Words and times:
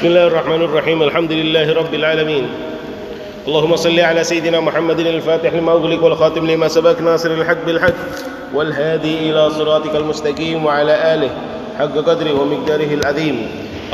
بسم 0.00 0.08
الله 0.08 0.26
الرحمن 0.26 0.62
الرحيم 0.64 1.02
الحمد 1.02 1.32
لله 1.32 1.76
رب 1.76 1.94
العالمين. 1.94 2.44
اللهم 3.48 3.76
صل 3.76 4.00
على 4.00 4.24
سيدنا 4.24 4.60
محمد 4.60 5.00
الفاتح 5.00 5.52
لما 5.52 5.72
أغلق 5.72 6.04
والخاتم 6.04 6.46
لما 6.46 6.68
سبق 6.68 7.00
ناصر 7.00 7.30
الحق 7.30 7.64
بالحق 7.66 8.00
والهادي 8.54 9.28
إلى 9.30 9.50
صراطك 9.50 9.96
المستقيم 9.96 10.64
وعلى 10.64 11.14
آله 11.14 11.30
حق 11.78 11.92
قدره 11.92 12.32
ومقداره 12.32 12.94
العظيم. 12.94 13.36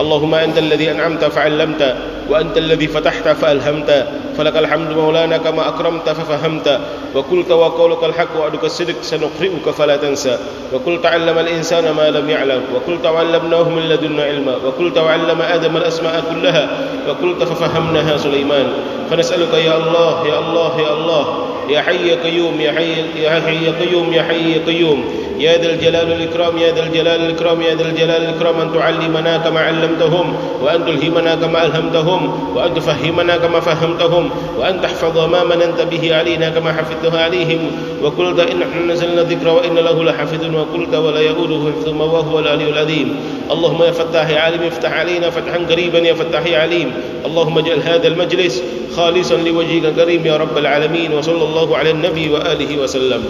اللهم 0.01 0.35
أنت 0.35 0.59
الذي 0.59 0.91
أنعمت 0.91 1.25
فعلمت 1.25 1.97
وأنت 2.31 2.59
الذي 2.59 2.87
فتحت 2.87 3.29
فألهمت. 3.29 4.07
فلك 4.39 4.57
الحمد 4.57 4.93
مولانا 4.93 5.37
كما 5.37 5.69
أكرمت 5.69 6.09
ففهمت. 6.09 6.81
وقلت 7.15 7.51
وقولك 7.51 8.05
الحق 8.05 8.41
وعدك 8.41 8.65
الصدق 8.65 9.03
سنقرئك 9.03 9.71
فلا 9.79 9.97
تنسى. 9.97 10.39
وقلت 10.73 11.03
تعلم 11.03 11.39
الإنسان 11.39 11.91
ما 11.91 12.11
لم 12.11 12.31
يعلم. 12.31 12.63
وقلت 12.75 13.07
وعلمناه 13.07 13.69
من 13.69 13.83
لدنا 13.89 14.25
علما. 14.25 14.57
وقلت 14.65 14.99
وعلم 14.99 15.43
آدم 15.43 15.77
الأسماء 15.77 16.23
كلها. 16.31 16.69
وقلت 17.09 17.43
ففهمناها 17.43 18.17
سليمان. 18.17 18.67
فنسألك 19.11 19.55
يا 19.55 19.77
الله 19.77 20.27
يا 20.29 20.39
الله 20.39 20.81
يا 20.81 20.93
الله. 20.93 21.25
يا 21.71 21.81
حي 21.81 22.09
يا 22.09 22.17
قيوم 22.25 22.61
يا 22.61 22.73
حي 22.73 23.23
يا 23.23 23.41
حي 23.41 23.65
يا 23.65 23.73
قيوم 23.81 24.13
يا 24.13 24.23
حي 24.23 24.53
يا 24.53 24.61
قيوم. 24.67 25.26
يا 25.39 25.59
ذا 25.59 25.71
الجلال 25.71 26.11
والإكرام 26.11 26.59
يا 26.59 26.73
ذا 26.73 26.83
الجلال 26.83 27.21
والإكرام 27.23 27.63
يا 27.63 27.75
ذا 27.75 27.85
الجلال 27.91 28.23
والإكرام. 28.23 28.61
أن 28.61 28.73
تعلمنا 28.73 29.39
كما 29.39 29.61
علمتهم 29.61 30.37
وأن 30.63 30.87
تلهمنا 30.87 31.35
كما 31.35 31.67
ألهمتهم 31.67 32.21
وأن 32.57 32.75
تفهمنا 32.75 33.37
كما 33.37 33.61
فهمتهم 33.61 34.31
وأن 34.59 34.81
تحفظ 34.81 35.19
ما 35.19 35.45
مننت 35.45 35.81
به 35.91 36.17
علينا 36.17 36.51
كما 36.51 36.73
حفظته 36.73 37.21
عليهم. 37.21 37.59
وقلت 38.03 38.41
إن 38.41 38.89
نزلنا 38.89 39.21
الذكر 39.21 39.49
وإن 39.49 39.75
له 39.75 40.05
لحافظ 40.05 40.55
وقلت 40.55 40.95
ولا 40.95 41.21
يؤوده 41.21 41.73
حفظهما 41.73 42.05
وهو 42.05 42.39
العلي 42.39 42.71
العظيم. 42.71 43.17
اللهم 43.51 43.83
يا 43.83 43.91
فتاح 43.91 44.29
يا 44.29 44.41
عليم 44.41 44.63
افتح 44.63 44.93
علينا 44.93 45.31
فتحا 45.31 45.59
قريبا 45.71 45.99
يا 45.99 46.15
فتاح 46.15 46.43
عليم 46.53 46.93
اللهم 47.27 47.59
اجعل 47.59 47.81
هذا 47.83 48.09
المجلس 48.09 48.63
خالصا 48.97 49.37
لوجهك 49.37 49.85
الكريم 49.85 50.27
يا 50.27 50.37
رب 50.37 50.59
العالمين 50.59 51.13
وصلى 51.13 51.45
الله 51.45 51.69
على 51.77 51.91
النبي 51.91 52.31
وآله 52.31 52.71
وسلم. 52.79 53.23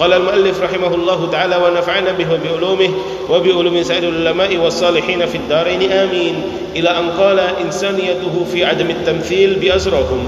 قال 0.00 0.12
المؤلف 0.12 0.62
رحمه 0.62 0.94
الله 0.94 1.20
تعالى 1.30 1.56
ونفعنا 1.56 2.10
به 2.12 2.26
وبعلومه 2.30 2.90
وبعلوم 3.30 3.76
سائر 3.82 4.08
العلماء 4.08 4.56
والصالحين 4.56 5.26
في 5.26 5.36
الدارين 5.36 5.82
آمين. 5.92 6.34
إلى 6.76 6.90
أن 6.90 7.10
قال 7.18 7.38
إنسانيته 7.66 8.34
في 8.52 8.64
عدم 8.64 8.90
التمثيل 8.90 9.58
بأسرهم 9.58 10.22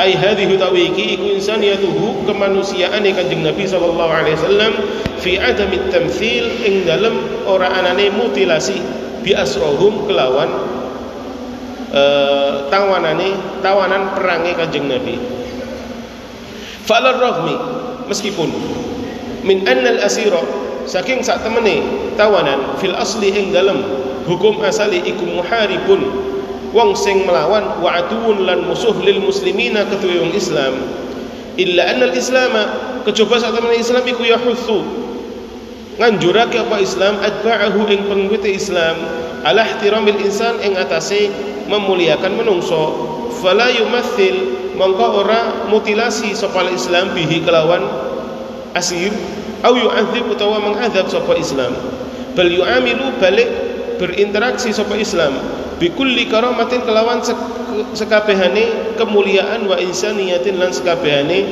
أي 0.00 0.14
هذه 0.14 0.56
تويكي 0.56 1.14
إكو 1.14 1.26
إنسانيته 1.36 1.98
kemanusiaan 2.28 3.02
kanjeng 3.02 3.40
Nabi 3.40 3.64
sallallahu 3.66 4.12
alaihi 4.12 4.36
wasallam 4.36 4.72
fi 5.18 5.40
adam 5.40 5.72
tamthil 5.90 6.44
ing 6.64 6.84
dalam 6.84 7.18
ora 7.48 7.72
anane 7.72 8.12
mutilasi 8.14 8.78
bi 9.24 9.32
asrohum 9.34 10.06
kelawan 10.06 10.46
uh, 11.92 12.68
tawanane 12.72 13.36
tawanan 13.64 14.12
perangi 14.16 14.52
kanjeng 14.56 14.88
Nabi. 14.88 15.16
Fa'al 16.88 17.16
rahmi 17.20 17.54
meskipun. 18.08 18.48
Min 19.44 19.64
annal 19.68 20.00
asira 20.02 20.40
saking 20.88 21.20
sak 21.20 21.44
temene 21.44 21.84
tawanan 22.16 22.80
fil 22.80 22.96
asli 22.96 23.28
ing 23.30 23.52
dalam 23.52 23.84
hukum 24.24 24.60
asali 24.64 25.04
iku 25.04 25.24
muharibun 25.24 26.00
wong 26.72 26.92
sing 26.96 27.24
melawan 27.24 27.80
wa 27.80 27.96
atuun 27.96 28.44
lan 28.44 28.64
musuh 28.64 28.96
lil 29.00 29.20
muslimina 29.20 29.84
ketuwe 29.88 30.20
wong 30.24 30.32
Islam. 30.32 30.74
Illa 31.58 31.90
anna 31.90 32.08
al 32.08 32.14
islam 32.14 32.54
kecoba 33.02 33.42
sak 33.42 33.56
temene 33.56 33.82
Islam 33.82 34.04
iku 34.06 34.22
yahutsu 34.22 34.78
nganjurake 35.98 36.62
apa 36.62 36.78
Islam 36.78 37.18
atba'ahu 37.18 37.90
ing 37.90 38.06
pengikuti 38.06 38.54
Islam 38.54 38.94
ala 39.44 39.62
ihtiramil 39.66 40.18
insan 40.22 40.58
ing 40.64 40.74
atase 40.74 41.30
memuliakan 41.68 42.34
menungso. 42.38 42.94
Fala 43.38 43.70
yumathil 43.70 44.74
mongko 44.74 45.06
ora 45.22 45.68
mutilasi 45.70 46.34
sapa 46.34 46.66
Islam 46.70 47.14
bihi 47.14 47.42
kelawan 47.46 47.82
asir 48.74 49.10
au 49.62 49.74
yu'adzib 49.74 50.26
utawa 50.26 50.58
mengadab 50.62 51.06
sapa 51.06 51.38
Islam. 51.38 51.74
Bal 52.34 52.50
yu'amilu 52.50 53.18
balik 53.18 53.48
berinteraksi 53.98 54.70
sapa 54.74 54.94
Islam. 54.98 55.34
Bikulli 55.78 56.26
karamatin 56.26 56.82
kelawan 56.82 57.22
sekabehane 57.94 58.98
kemuliaan 58.98 59.70
wa 59.70 59.78
insaniyatin 59.78 60.58
lan 60.58 60.74
sekabehane 60.74 61.46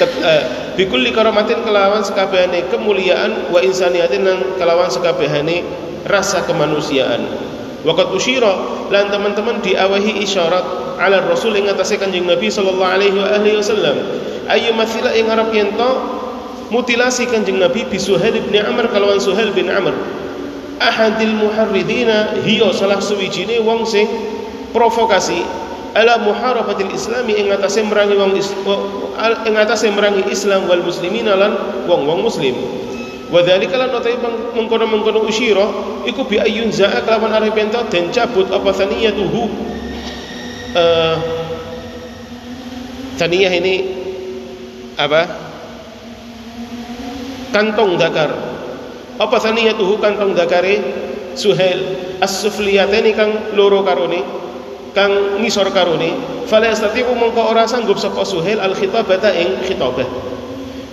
uh, 0.00 0.42
bikulli 0.80 1.12
karamatin 1.12 1.60
kelawan 1.60 2.00
sekabehane 2.00 2.64
kemuliaan 2.72 3.52
wa 3.52 3.60
insaniyatin 3.60 4.24
lan 4.24 4.38
kelawan 4.56 4.88
sekabehane 4.88 5.60
rasa 6.06 6.44
kemanusiaan. 6.46 7.24
Waqat 7.80 8.12
usyira 8.12 8.52
lan 8.92 9.08
teman-teman 9.08 9.64
diawahi 9.64 10.20
isyarat 10.20 10.96
ala 11.00 11.24
Rasul 11.24 11.56
ing 11.56 11.72
atase 11.72 11.96
Kanjeng 11.96 12.28
Nabi 12.28 12.52
sallallahu 12.52 12.92
alaihi 12.92 13.16
wa 13.16 13.28
alihi 13.28 13.56
wasallam. 13.56 13.96
Ayu 14.52 14.76
mathila 14.76 15.16
ing 15.16 15.32
arep 15.32 15.48
yen 15.56 15.72
mutilasi 16.68 17.24
Kanjeng 17.28 17.56
Nabi 17.56 17.88
bi 17.88 17.96
Suhail 17.96 18.36
bin 18.44 18.60
Amr 18.60 18.92
kalawan 18.92 19.16
Suhail 19.16 19.56
bin 19.56 19.72
Amr. 19.72 19.96
Ahadil 20.80 21.36
muharridina 21.36 22.40
hiya 22.40 22.72
salah 22.72 23.00
suwijine 23.00 23.60
wong 23.64 23.84
sing 23.84 24.08
provokasi 24.72 25.44
ala 25.92 26.22
muharabatil 26.22 26.88
islami 26.94 27.36
ing 27.36 27.50
atase 27.52 27.82
merangi 27.84 28.16
wong 28.16 28.32
ing 29.44 29.54
atase 29.60 29.92
merangi 29.92 30.24
Islam 30.30 30.70
wal 30.70 30.80
muslimin 30.80 31.28
lan 31.28 31.84
wong-wong 31.84 32.24
muslim 32.24 32.54
Wadhalika 33.30 33.78
lan 33.78 33.94
utai 33.94 34.18
mengkono-mengkono 34.58 35.22
usyira 35.22 35.62
iku 36.02 36.26
bi 36.26 36.42
ayyun 36.42 36.74
za'a 36.74 37.06
kelawan 37.06 37.30
arep 37.30 37.54
ento 37.62 37.78
den 37.86 38.10
cabut 38.10 38.50
apa 38.50 38.74
thaniyatuhu. 38.74 39.42
Uh, 40.74 41.16
thaniyah 43.14 43.54
ini 43.54 43.74
apa? 44.98 45.30
Kantong 47.54 47.94
dakar. 48.02 48.34
Apa 49.22 49.36
thaniyatuhu 49.38 50.02
kantong 50.02 50.34
dakare? 50.34 50.82
Suhail. 51.38 52.10
As-sufliyatani 52.18 53.14
kang 53.14 53.54
loro 53.54 53.86
karone 53.86 54.26
kang 54.90 55.38
ngisor 55.38 55.70
karone. 55.70 56.18
Fala 56.50 56.66
yastati'u 56.66 57.14
mongko 57.14 57.46
ora 57.46 57.62
sanggup 57.70 57.94
sapa 57.94 58.26
Suhail 58.26 58.58
al-khitabata 58.58 59.30
ing 59.38 59.62
khitabah. 59.70 60.06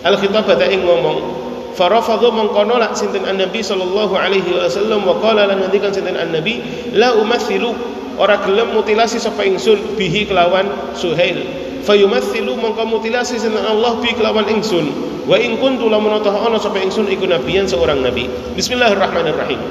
Al-khitabata 0.06 0.70
ing 0.70 0.86
ngomong 0.86 1.47
farafadhu 1.78 2.34
mengkono 2.34 2.82
lak 2.82 2.98
sinten 2.98 3.30
an-nabi 3.30 3.62
sallallahu 3.62 4.18
alaihi 4.18 4.50
wasallam 4.50 5.06
wa 5.06 5.22
qala 5.22 5.46
lan 5.46 5.62
ngendikan 5.62 5.94
sinten 5.94 6.18
an-nabi 6.18 6.60
la 6.98 7.14
umathilu. 7.14 7.78
Ora 8.18 8.42
gelem 8.42 8.74
mutilasi 8.74 9.22
sapa 9.22 9.46
ingsun 9.46 9.94
bihi 9.94 10.26
kelawan 10.26 10.66
Suhail. 10.98 11.38
Fayumathilu 11.86 12.58
mongko 12.58 12.90
mutilasi 12.90 13.38
sinten 13.38 13.62
Allah 13.62 14.02
bi 14.02 14.10
kelawan 14.18 14.50
ingsun. 14.50 14.90
Wa 15.30 15.38
in 15.38 15.62
kuntu 15.62 15.86
lamun 15.86 16.18
ana 16.18 16.58
sapa 16.58 16.82
ingsun 16.82 17.06
iku 17.14 17.30
nabiyan 17.30 17.70
seorang 17.70 18.02
nabi. 18.02 18.26
Bismillahirrahmanirrahim. 18.58 19.62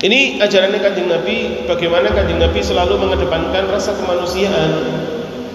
Ini 0.00 0.40
ajarannya 0.40 0.80
kanjeng 0.80 1.12
Nabi 1.12 1.68
bagaimana 1.68 2.08
kanjeng 2.16 2.40
Nabi 2.40 2.64
selalu 2.64 2.96
mengedepankan 3.04 3.68
rasa 3.68 3.92
kemanusiaan. 4.00 4.72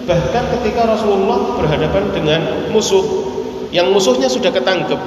Bahkan 0.06 0.44
ketika 0.54 0.86
Rasulullah 0.86 1.58
berhadapan 1.58 2.14
dengan 2.14 2.70
musuh 2.70 3.02
yang 3.70 3.90
musuhnya 3.90 4.26
sudah 4.30 4.50
ketangkep. 4.50 4.98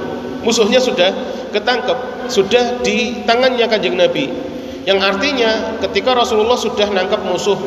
Musuhnya 0.43 0.79
sudah 0.79 1.11
ketangkep. 1.51 1.97
Sudah 2.31 2.79
di 2.85 3.23
tangannya 3.27 3.65
kanjeng 3.67 3.99
Nabi. 3.99 4.31
Yang 4.87 4.99
artinya 5.03 5.79
ketika 5.83 6.15
Rasulullah 6.15 6.57
sudah 6.57 6.87
nangkap 6.89 7.21
musuh 7.27 7.57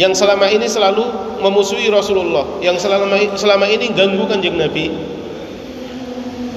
yang 0.00 0.14
selama 0.14 0.46
ini 0.48 0.66
selalu 0.70 1.04
memusuhi 1.42 1.90
Rasulullah 1.90 2.46
yang 2.62 2.78
selama 2.78 3.18
selama 3.34 3.66
ini 3.66 3.90
ganggu 3.92 4.24
kanjeng 4.30 4.54
Nabi 4.54 4.94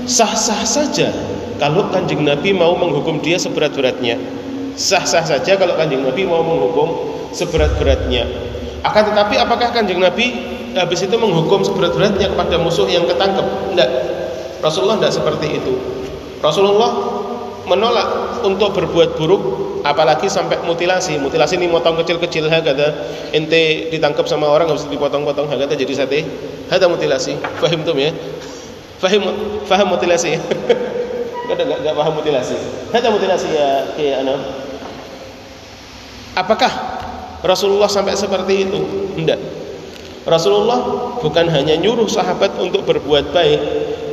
sah-sah 0.06 0.62
saja 0.66 1.09
kalau 1.62 1.94
kanjeng 1.94 2.25
Nabi 2.25 2.58
mau 2.58 2.74
menghukum 2.74 3.22
dia 3.22 3.38
seberat-beratnya. 3.38 4.18
Sah-sah 4.74 5.22
saja 5.22 5.53
kalau 5.61 5.78
kanjeng 5.78 6.02
Nabi 6.02 6.26
mau 6.26 6.41
menghukum 6.41 6.90
seberat-beratnya. 7.38 8.26
Akan 8.82 9.14
tetapi 9.14 9.38
apakah 9.38 9.70
kanjeng 9.70 10.02
Nabi 10.02 10.34
habis 10.76 11.03
itu 11.03 11.16
menghukum 11.16 11.64
seberat-beratnya 11.66 12.32
kepada 12.32 12.56
musuh 12.62 12.88
yang 12.88 13.03
ketangkep. 13.08 13.46
Tidak 13.73 13.90
Rasulullah 14.62 15.02
tidak 15.02 15.14
seperti 15.18 15.58
itu. 15.58 15.73
Rasulullah 16.40 16.91
menolak 17.66 18.41
untuk 18.46 18.73
berbuat 18.73 19.18
buruk 19.18 19.41
apalagi 19.82 20.29
sampai 20.29 20.62
mutilasi. 20.66 21.18
Mutilasi 21.18 21.58
ini 21.58 21.68
motong 21.70 21.97
kecil-kecil 22.02 22.50
kata 22.50 22.88
ente 23.34 23.90
ditangkap 23.90 24.29
sama 24.29 24.50
orang 24.50 24.70
harus 24.70 24.85
dipotong-potong 24.88 25.50
kata 25.50 25.73
jadi 25.73 25.94
sate. 25.94 26.22
Ada 26.70 26.88
mutilasi. 26.88 27.38
Fahim 27.62 27.82
tuh 27.84 27.97
ya? 27.97 28.14
Fahim 29.02 29.22
faham 29.66 29.90
mutilasi? 29.91 30.38
Gak, 31.52 31.68
gak, 31.68 31.79
gak 31.84 31.96
paham 32.00 32.16
mutilasi. 32.16 32.56
Ada 32.96 33.12
mutilasi 33.12 33.50
ya 33.52 33.70
kayak 34.00 34.23
anak. 34.23 34.40
Apakah 36.32 36.72
Rasulullah 37.44 37.91
sampai 37.91 38.16
seperti 38.16 38.72
itu? 38.72 38.79
Tidak. 39.20 39.60
Rasulullah 40.22 40.79
bukan 41.18 41.50
hanya 41.50 41.73
nyuruh 41.82 42.06
sahabat 42.06 42.53
untuk 42.62 42.85
berbuat 42.85 43.34
baik, 43.34 43.62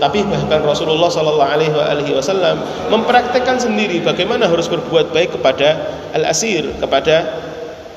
tapi 0.00 0.25
bahkan 0.25 0.64
Rasulullah 0.64 1.12
Shallallahu 1.12 1.76
Alaihi 1.76 2.16
Wasallam 2.16 2.64
mempraktekkan 2.88 3.60
sendiri 3.60 4.00
bagaimana 4.00 4.49
harus 4.49 4.72
berbuat 4.72 5.12
baik 5.12 5.37
kepada 5.37 5.76
al-asir, 6.16 6.64
kepada 6.81 7.28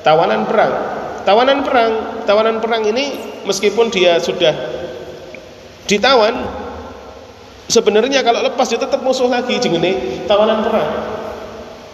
tawanan 0.04 0.44
perang. 0.44 0.72
Tawanan 1.22 1.62
perang, 1.62 1.92
tawanan 2.26 2.58
perang 2.58 2.82
ini 2.84 3.14
meskipun 3.46 3.88
dia 3.94 4.18
sudah 4.18 4.52
ditawan, 5.86 6.42
sebenarnya 7.70 8.20
kalau 8.26 8.42
lepas 8.44 8.66
dia 8.68 8.76
tetap 8.76 9.00
musuh 9.00 9.30
lagi, 9.30 9.56
jengene 9.56 10.26
tawanan 10.28 10.66
perang. 10.66 10.90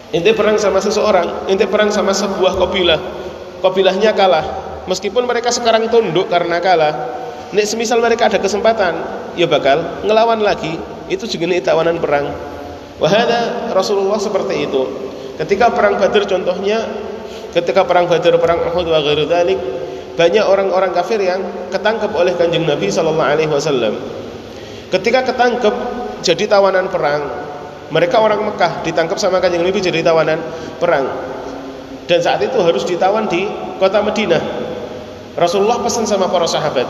Inti 0.09 0.33
perang 0.33 0.57
sama 0.57 0.81
seseorang, 0.81 1.45
inti 1.47 1.69
perang 1.69 1.93
sama 1.93 2.11
sebuah 2.11 2.57
kabilah, 2.57 2.99
kabilahnya 3.61 4.11
kalah. 4.17 4.68
Meskipun 4.87 5.27
mereka 5.27 5.51
sekarang 5.51 5.91
tunduk 5.91 6.31
karena 6.31 6.61
kalah, 6.63 6.93
Nek 7.49 7.65
semisal 7.65 7.97
mereka 7.97 8.29
ada 8.29 8.37
kesempatan, 8.37 8.93
ya 9.33 9.49
bakal 9.49 10.05
ngelawan 10.05 10.37
lagi. 10.45 10.77
Itu 11.09 11.25
juga 11.25 11.49
nih 11.49 11.65
tawanan 11.65 11.97
perang. 11.97 12.29
Wahada 13.01 13.73
Rasulullah 13.73 14.21
seperti 14.21 14.69
itu. 14.69 14.85
Ketika 15.41 15.73
perang 15.73 15.97
Badar 15.97 16.29
contohnya, 16.29 16.85
ketika 17.49 17.89
perang 17.89 18.05
Badar, 18.05 18.37
perang 18.37 18.69
Uhud 18.69 18.85
wa 18.85 19.01
ghairu 19.01 19.25
banyak 20.13 20.45
orang-orang 20.45 20.91
kafir 20.93 21.17
yang 21.23 21.41
ketangkep 21.73 22.11
oleh 22.11 22.35
Kanjeng 22.35 22.67
Nabi 22.69 22.91
sallallahu 22.91 23.29
alaihi 23.33 23.49
wasallam. 23.49 23.97
Ketika 24.93 25.33
ketangkep 25.33 25.73
jadi 26.21 26.45
tawanan 26.45 26.91
perang, 26.91 27.23
mereka 27.89 28.21
orang 28.21 28.45
Mekah 28.45 28.85
ditangkap 28.85 29.17
sama 29.17 29.41
Kanjeng 29.41 29.65
Nabi 29.65 29.79
jadi 29.81 30.05
tawanan 30.05 30.37
perang. 30.77 31.07
Dan 32.05 32.19
saat 32.21 32.45
itu 32.45 32.61
harus 32.61 32.85
ditawan 32.85 33.25
di 33.25 33.49
kota 33.81 34.05
Madinah. 34.05 34.68
Rasulullah 35.37 35.81
pesan 35.81 36.09
sama 36.09 36.31
para 36.31 36.49
sahabat, 36.49 36.87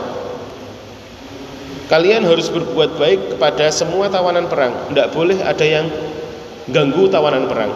Kalian 1.90 2.22
harus 2.22 2.46
berbuat 2.46 3.02
baik 3.02 3.34
kepada 3.34 3.66
semua 3.74 4.06
tawanan 4.06 4.46
perang. 4.46 4.70
Tidak 4.94 5.10
boleh 5.10 5.42
ada 5.42 5.66
yang 5.66 5.90
ganggu 6.70 7.10
tawanan 7.10 7.50
perang. 7.50 7.74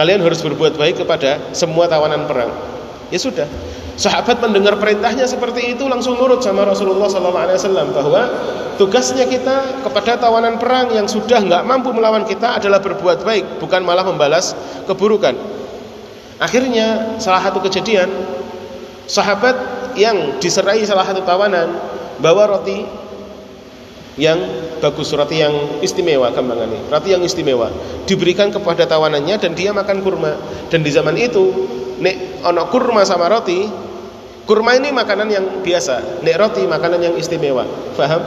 Kalian 0.00 0.24
harus 0.24 0.40
berbuat 0.40 0.80
baik 0.80 1.04
kepada 1.04 1.52
semua 1.52 1.84
tawanan 1.84 2.24
perang. 2.24 2.48
Ya 3.12 3.20
sudah. 3.20 3.44
Sahabat 4.00 4.40
mendengar 4.40 4.80
perintahnya 4.80 5.28
seperti 5.28 5.76
itu 5.76 5.84
langsung 5.84 6.16
nurut 6.16 6.40
sama 6.40 6.64
Rasulullah 6.64 7.12
SAW 7.12 7.92
bahwa 7.92 8.24
tugasnya 8.80 9.28
kita 9.28 9.84
kepada 9.84 10.16
tawanan 10.16 10.56
perang 10.56 10.88
yang 10.96 11.04
sudah 11.04 11.44
nggak 11.44 11.68
mampu 11.68 11.92
melawan 11.92 12.24
kita 12.24 12.56
adalah 12.56 12.80
berbuat 12.80 13.20
baik, 13.20 13.60
bukan 13.60 13.84
malah 13.84 14.08
membalas 14.08 14.56
keburukan. 14.88 15.36
Akhirnya 16.40 17.20
salah 17.20 17.44
satu 17.44 17.60
kejadian 17.60 18.08
sahabat 19.06 19.56
yang 19.98 20.38
diserai 20.40 20.84
salah 20.86 21.04
satu 21.04 21.22
tawanan 21.24 21.76
bawa 22.22 22.58
roti 22.58 22.84
yang 24.20 24.38
bagus, 24.84 25.08
roti 25.16 25.40
yang 25.40 25.80
istimewa 25.80 26.28
ini 26.28 26.78
roti 26.92 27.08
yang 27.16 27.22
istimewa 27.24 27.72
diberikan 28.04 28.52
kepada 28.52 28.84
tawanannya 28.84 29.40
dan 29.40 29.56
dia 29.56 29.72
makan 29.72 30.04
kurma. 30.04 30.36
Dan 30.68 30.84
di 30.84 30.92
zaman 30.92 31.16
itu 31.16 31.48
nek 32.02 32.44
ono 32.44 32.68
kurma 32.68 33.06
sama 33.08 33.32
roti, 33.32 33.64
kurma 34.44 34.76
ini 34.76 34.92
makanan 34.92 35.28
yang 35.32 35.44
biasa, 35.64 36.20
nek 36.20 36.36
roti 36.36 36.62
makanan 36.68 37.00
yang 37.00 37.14
istimewa. 37.16 37.64
Faham? 37.96 38.20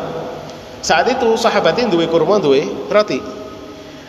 Saat 0.82 1.10
itu 1.18 1.34
sahabatnya 1.38 1.90
duwe 1.90 2.10
kurma, 2.10 2.42
duwe 2.42 2.66
roti. 2.90 3.45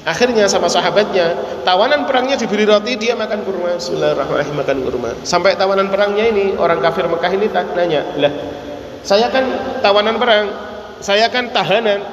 Akhirnya 0.06 0.46
sama 0.46 0.70
sahabatnya, 0.70 1.34
tawanan 1.66 2.06
perangnya 2.06 2.38
diberi 2.38 2.62
roti, 2.62 2.94
dia 2.94 3.18
makan 3.18 3.42
kurma. 3.42 3.74
Bismillahirrahmanirrahim 3.74 4.54
makan 4.54 4.76
kurma. 4.86 5.10
Sampai 5.26 5.58
tawanan 5.58 5.90
perangnya 5.90 6.30
ini 6.30 6.54
orang 6.54 6.78
kafir 6.78 7.10
Mekah 7.10 7.32
ini 7.34 7.50
tak 7.50 7.74
nanya, 7.74 8.06
"Lah, 8.22 8.30
saya 9.02 9.26
kan 9.34 9.42
tawanan 9.82 10.14
perang, 10.22 10.46
saya 11.02 11.26
kan 11.26 11.50
tahanan. 11.50 12.06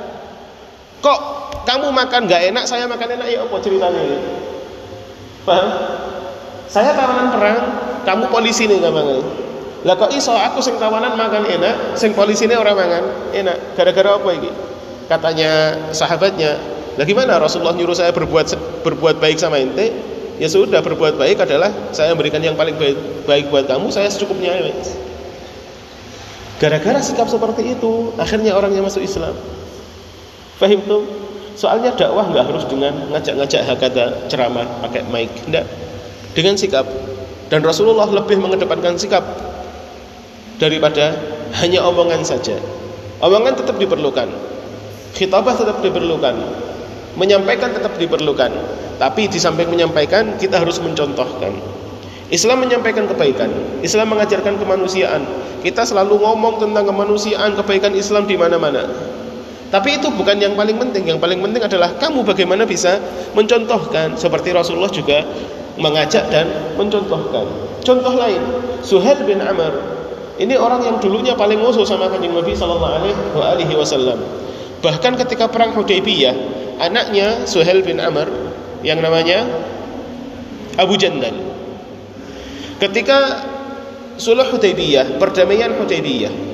Kok 1.06 1.19
kamu 1.69 1.94
makan 1.94 2.25
gak 2.25 2.42
enak, 2.50 2.66
saya 2.66 2.90
makan 2.90 3.13
enak 3.13 3.28
ya 3.30 3.45
apa 3.45 3.56
ceritanya 3.62 4.01
ini? 4.01 4.18
Paham? 5.46 5.68
Saya 6.66 6.98
tawanan 6.98 7.30
perang, 7.30 7.60
kamu 8.10 8.25
polisi 8.34 8.66
nih 8.66 8.81
gampang 8.81 9.22
Lah 9.84 10.00
kok 10.00 10.16
iso 10.16 10.31
aku 10.31 10.63
sing 10.63 10.80
tawanan 10.80 11.13
makan 11.13 11.44
enak, 11.46 11.94
sing 12.00 12.16
polisi 12.18 12.48
ini 12.50 12.56
orang 12.56 12.74
makan 12.74 13.04
enak. 13.36 13.78
Gara-gara 13.78 14.16
apa 14.16 14.30
ini? 14.31 14.50
Katanya 15.12 15.75
sahabatnya, 15.92 16.56
lah 16.94 17.06
gimana 17.10 17.42
Rasulullah 17.42 17.74
nyuruh 17.74 17.98
saya 17.98 18.13
berbuat 18.13 18.54
berbuat 18.86 19.18
baik 19.18 19.42
sama 19.42 19.57
ente? 19.57 19.90
Ya 20.42 20.50
sudah 20.50 20.81
berbuat 20.81 21.18
baik 21.18 21.45
adalah 21.45 21.69
saya 21.94 22.10
memberikan 22.13 22.42
yang 22.42 22.57
paling 22.57 22.74
baik, 22.78 22.98
baik 23.30 23.45
buat 23.54 23.69
kamu, 23.69 23.94
saya 23.94 24.10
secukupnya. 24.10 24.50
Ya. 24.57 24.74
Gara-gara 26.57 27.00
sikap 27.06 27.30
seperti 27.30 27.78
itu, 27.78 28.13
akhirnya 28.18 28.57
orangnya 28.57 28.81
masuk 28.81 29.06
Islam. 29.06 29.38
Fahim 30.57 30.81
tuh? 30.90 31.06
Soalnya 31.54 31.94
dakwah 31.94 32.25
nggak 32.34 32.50
harus 32.50 32.66
dengan 32.66 32.98
ngajak-ngajak 33.13 33.62
hakata 33.62 34.25
ceramah 34.25 34.66
pakai 34.81 35.06
mic, 35.13 35.30
enggak. 35.46 35.69
Dengan 36.34 36.57
sikap. 36.57 36.86
Dan 37.54 37.62
Rasulullah 37.62 38.10
lebih 38.10 38.42
mengedepankan 38.42 38.98
sikap 38.98 39.22
daripada 40.57 41.13
hanya 41.62 41.86
omongan 41.86 42.25
saja. 42.25 42.57
Omongan 43.22 43.54
tetap 43.54 43.78
diperlukan. 43.78 44.34
Khitabah 45.13 45.54
tetap 45.54 45.78
diperlukan. 45.86 46.36
Menyampaikan 47.13 47.74
tetap 47.74 47.94
diperlukan. 47.98 48.51
Tapi 48.98 49.30
di 49.30 49.38
samping 49.38 49.69
menyampaikan, 49.69 50.38
kita 50.42 50.62
harus 50.62 50.81
mencontohkan. 50.81 51.54
Islam 52.33 52.65
menyampaikan 52.65 53.06
kebaikan. 53.06 53.50
Islam 53.86 54.10
mengajarkan 54.10 54.57
kemanusiaan. 54.57 55.21
Kita 55.62 55.86
selalu 55.86 56.18
ngomong 56.18 56.57
tentang 56.57 56.89
kemanusiaan, 56.89 57.54
kebaikan 57.54 57.94
Islam 57.94 58.25
di 58.25 58.33
mana-mana. 58.33 58.89
Tapi 59.74 59.98
itu 59.98 60.10
bukan 60.13 60.38
yang 60.38 60.54
paling 60.54 60.77
penting. 60.77 61.13
Yang 61.13 61.19
paling 61.21 61.42
penting 61.42 61.62
adalah 61.65 61.94
kamu 61.98 62.21
bagaimana 62.21 62.65
bisa 62.65 63.01
mencontohkan 63.33 64.13
seperti 64.18 64.54
Rasulullah 64.54 64.89
juga 64.89 65.25
mengajak 65.81 66.30
dan 66.30 66.45
mencontohkan. 66.77 67.45
Contoh 67.81 68.13
lain, 68.13 68.42
Suhail 68.86 69.18
bin 69.25 69.42
Amr. 69.42 69.74
Ini 70.38 70.57
orang 70.57 70.81
yang 70.86 70.98
dulunya 70.98 71.33
paling 71.38 71.62
musuh 71.62 71.86
sama 71.86 72.10
Kanjeng 72.10 72.33
Nabi 72.33 72.54
sallallahu 72.54 73.38
alaihi 73.38 73.74
wasallam. 73.77 74.18
Bahkan 74.83 75.15
ketika 75.15 75.47
perang 75.47 75.71
Hudaybiyah, 75.71 76.35
anaknya 76.83 77.47
Suhail 77.47 77.80
bin 77.88 78.03
Amr 78.03 78.27
yang 78.83 79.00
namanya 79.00 79.47
Abu 80.75 81.00
Jandal. 81.00 81.31
Ketika 82.83 83.47
Sulh 84.19 84.44
Hudaybiyah, 84.44 85.18
perdamaian 85.18 85.71
Hudaybiyah. 85.80 86.51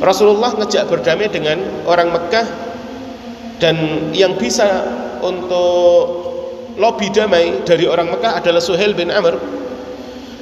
Rasulullah 0.00 0.56
ngejak 0.56 0.88
berdamai 0.88 1.28
dengan 1.28 1.60
orang 1.84 2.08
Mekah 2.08 2.46
dan 3.60 3.76
yang 4.16 4.40
bisa 4.40 4.88
untuk 5.20 6.24
lobby 6.80 7.12
damai 7.12 7.60
dari 7.68 7.84
orang 7.84 8.08
Mekah 8.08 8.40
adalah 8.40 8.64
Suhail 8.64 8.96
bin 8.96 9.12
Amr. 9.12 9.36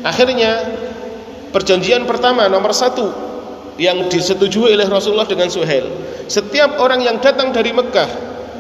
Akhirnya 0.06 0.62
perjanjian 1.50 2.06
pertama 2.06 2.46
nomor 2.46 2.70
satu 2.70 3.27
yang 3.78 4.10
disetujui 4.10 4.74
oleh 4.74 4.86
Rasulullah 4.90 5.26
dengan 5.26 5.48
Suhail. 5.48 5.86
Setiap 6.26 6.82
orang 6.82 7.00
yang 7.00 7.16
datang 7.22 7.54
dari 7.54 7.70
Mekah 7.70 8.10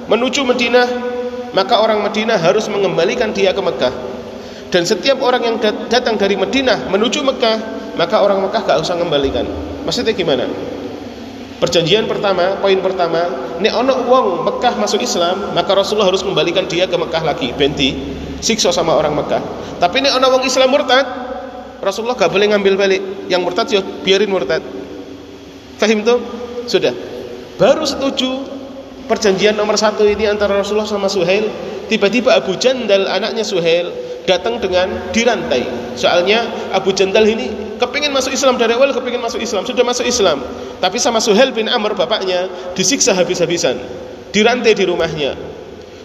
menuju 0.08 0.46
Madinah, 0.46 0.88
maka 1.52 1.82
orang 1.82 2.00
Madinah 2.06 2.38
harus 2.38 2.70
mengembalikan 2.70 3.34
dia 3.34 3.52
ke 3.52 3.60
Mekah. 3.60 3.92
Dan 4.68 4.84
setiap 4.84 5.24
orang 5.24 5.42
yang 5.44 5.56
datang 5.88 6.20
dari 6.20 6.36
Madinah 6.36 6.92
menuju 6.92 7.24
Mekah 7.24 7.56
maka 7.96 8.20
orang 8.20 8.44
Mekah 8.44 8.62
gak 8.62 8.78
usah 8.84 8.94
mengembalikan 9.00 9.48
maksudnya 9.88 10.12
gimana? 10.12 10.44
Perjanjian 11.58 12.06
pertama 12.06 12.60
poin 12.62 12.78
pertama 12.78 13.26
ini 13.58 13.72
ono 13.72 14.06
uang 14.06 14.46
Mekah 14.46 14.78
masuk 14.78 15.02
Islam 15.02 15.56
maka 15.56 15.72
Rasulullah 15.72 16.12
harus 16.12 16.22
kembalikan 16.22 16.68
dia 16.68 16.84
ke 16.84 16.94
Mekah 17.00 17.22
lagi. 17.24 17.50
Benti 17.56 17.96
siksa 18.44 18.70
sama 18.70 18.92
orang 18.92 19.16
Mekah. 19.16 19.42
Tapi 19.80 20.04
ini 20.04 20.12
ono 20.12 20.36
uang 20.36 20.44
Islam 20.44 20.68
murtad 20.68 21.06
Rasulullah 21.80 22.14
gak 22.20 22.28
boleh 22.28 22.52
ngambil 22.52 22.74
balik. 22.76 23.02
Yang 23.32 23.40
murtad 23.40 23.66
ya 23.72 23.80
biarin 23.80 24.28
murtad 24.28 24.60
fahim 25.78 26.04
tuh 26.04 26.18
sudah 26.66 26.92
baru 27.56 27.86
setuju 27.86 28.44
perjanjian 29.08 29.56
nomor 29.56 29.80
satu 29.80 30.04
ini 30.04 30.28
antara 30.28 30.60
Rasulullah 30.60 30.86
sama 30.86 31.08
Suhail 31.08 31.48
tiba-tiba 31.88 32.36
Abu 32.36 32.60
Jandal 32.60 33.08
anaknya 33.08 33.42
Suhail 33.42 33.88
datang 34.28 34.60
dengan 34.60 35.08
dirantai. 35.08 35.64
Soalnya 35.96 36.44
Abu 36.76 36.92
Jandal 36.92 37.24
ini 37.24 37.48
kepingin 37.80 38.12
masuk 38.12 38.36
Islam 38.36 38.60
dari 38.60 38.76
awal 38.76 38.92
kepingin 38.92 39.24
masuk 39.24 39.40
Islam, 39.40 39.64
sudah 39.64 39.80
masuk 39.80 40.04
Islam. 40.04 40.44
Tapi 40.84 41.00
sama 41.00 41.24
Suhail 41.24 41.56
bin 41.56 41.72
Amr 41.72 41.96
bapaknya 41.96 42.52
disiksa 42.76 43.16
habis-habisan, 43.16 43.80
dirantai 44.36 44.76
di 44.76 44.84
rumahnya. 44.84 45.32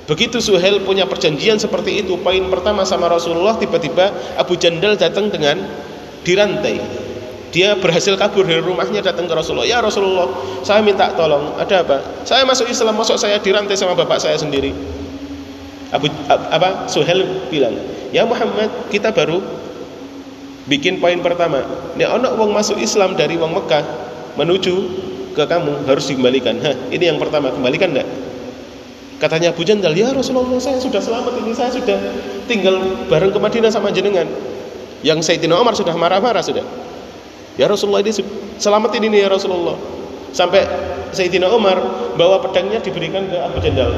Begitu 0.07 0.39
Suhail 0.39 0.79
punya 0.87 1.03
perjanjian 1.03 1.59
seperti 1.59 1.99
itu, 2.07 2.15
poin 2.23 2.47
pertama 2.47 2.87
sama 2.87 3.11
Rasulullah 3.11 3.59
tiba-tiba 3.59 4.11
Abu 4.39 4.55
Jandal 4.55 4.95
datang 4.95 5.27
dengan 5.27 5.59
dirantai. 6.23 7.02
Dia 7.53 7.77
berhasil 7.77 8.17
kabur 8.17 8.49
dari 8.49 8.65
rumahnya 8.65 9.05
datang 9.05 9.29
ke 9.29 9.33
Rasulullah. 9.37 9.69
Ya 9.69 9.77
Rasulullah, 9.77 10.25
saya 10.65 10.81
minta 10.81 11.13
tolong. 11.13 11.53
Ada 11.61 11.85
apa? 11.85 12.01
Saya 12.25 12.41
masuk 12.49 12.65
Islam, 12.65 12.97
masuk 12.97 13.13
saya 13.21 13.37
dirantai 13.37 13.77
sama 13.77 13.93
bapak 13.93 14.17
saya 14.17 14.33
sendiri. 14.41 14.73
Abu 15.93 16.09
apa? 16.27 16.89
Suhail 16.89 17.45
bilang, 17.53 17.77
Ya 18.09 18.25
Muhammad, 18.25 18.73
kita 18.89 19.13
baru 19.13 19.37
bikin 20.65 20.97
poin 20.97 21.21
pertama. 21.21 21.61
Nek 21.93 22.09
ana 22.09 22.33
wong 22.33 22.57
masuk 22.57 22.81
Islam 22.81 23.13
dari 23.13 23.37
wong 23.37 23.53
Mekah 23.53 23.85
menuju 24.33 24.75
ke 25.37 25.43
kamu 25.45 25.85
harus 25.85 26.09
dikembalikan. 26.09 26.57
Hah, 26.57 26.73
ini 26.89 27.05
yang 27.05 27.21
pertama, 27.21 27.53
kembalikan 27.53 27.93
enggak? 27.93 28.09
Katanya 29.21 29.53
Abu 29.53 29.61
Jandal, 29.61 29.93
ya 29.93 30.09
Rasulullah 30.09 30.57
saya 30.57 30.81
sudah 30.81 30.97
selamat 30.97 31.37
ini, 31.37 31.53
saya 31.53 31.69
sudah 31.69 31.95
tinggal 32.49 32.81
bareng 33.05 33.29
ke 33.29 33.37
Madinah 33.37 33.69
sama 33.69 33.93
jenengan. 33.93 34.25
Yang 35.05 35.29
Sayyidina 35.29 35.53
Umar 35.53 35.77
sudah 35.77 35.93
marah-marah 35.93 36.41
sudah. 36.41 36.65
Ya 37.57 37.69
Rasulullah 37.69 38.01
ini 38.01 38.13
selamat 38.57 38.97
ini 38.97 39.21
ya 39.21 39.29
Rasulullah. 39.29 39.77
Sampai 40.33 40.65
Sayyidina 41.13 41.45
Umar 41.53 41.77
bawa 42.17 42.41
pedangnya 42.41 42.81
diberikan 42.81 43.29
ke 43.29 43.37
Abu 43.37 43.61
Jandal. 43.61 43.93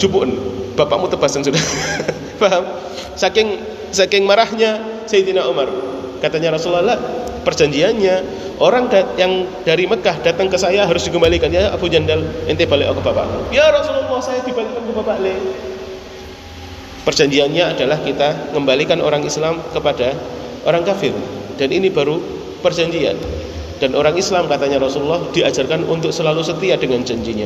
Jubun, 0.00 0.32
bapakmu 0.72 1.12
tebasan 1.12 1.44
sudah. 1.44 1.60
Paham? 2.40 2.64
Saking 3.14 3.60
saking 3.92 4.24
marahnya 4.24 4.80
Sayyidina 5.04 5.44
Umar. 5.44 5.68
Katanya 6.24 6.56
Rasulullah, 6.56 6.96
perjanjiannya 7.44 8.44
orang 8.58 8.88
yang 9.20 9.44
dari 9.62 9.84
Mekah 9.84 10.24
datang 10.24 10.48
ke 10.48 10.56
saya 10.56 10.88
harus 10.88 11.04
dikembalikan 11.04 11.52
ya 11.52 11.70
Abu 11.76 11.92
Jandal 11.92 12.24
ente 12.48 12.64
balik 12.64 12.90
ke 12.90 13.02
bapak 13.04 13.52
ya 13.52 13.68
Rasulullah 13.68 14.18
saya 14.22 14.40
dibalikkan 14.46 14.80
ke 14.80 14.92
bapak 14.96 15.16
le 15.20 15.34
perjanjiannya 17.04 17.76
adalah 17.76 17.98
kita 18.00 18.54
mengembalikan 18.56 18.98
orang 19.04 19.26
Islam 19.26 19.60
kepada 19.76 20.16
orang 20.64 20.86
kafir 20.86 21.12
dan 21.60 21.68
ini 21.68 21.92
baru 21.92 22.43
perjanjian. 22.64 23.20
Dan 23.76 23.92
orang 23.92 24.16
Islam 24.16 24.48
katanya 24.48 24.80
Rasulullah 24.80 25.20
diajarkan 25.28 25.84
untuk 25.84 26.08
selalu 26.08 26.40
setia 26.40 26.80
dengan 26.80 27.04
janjinya. 27.04 27.44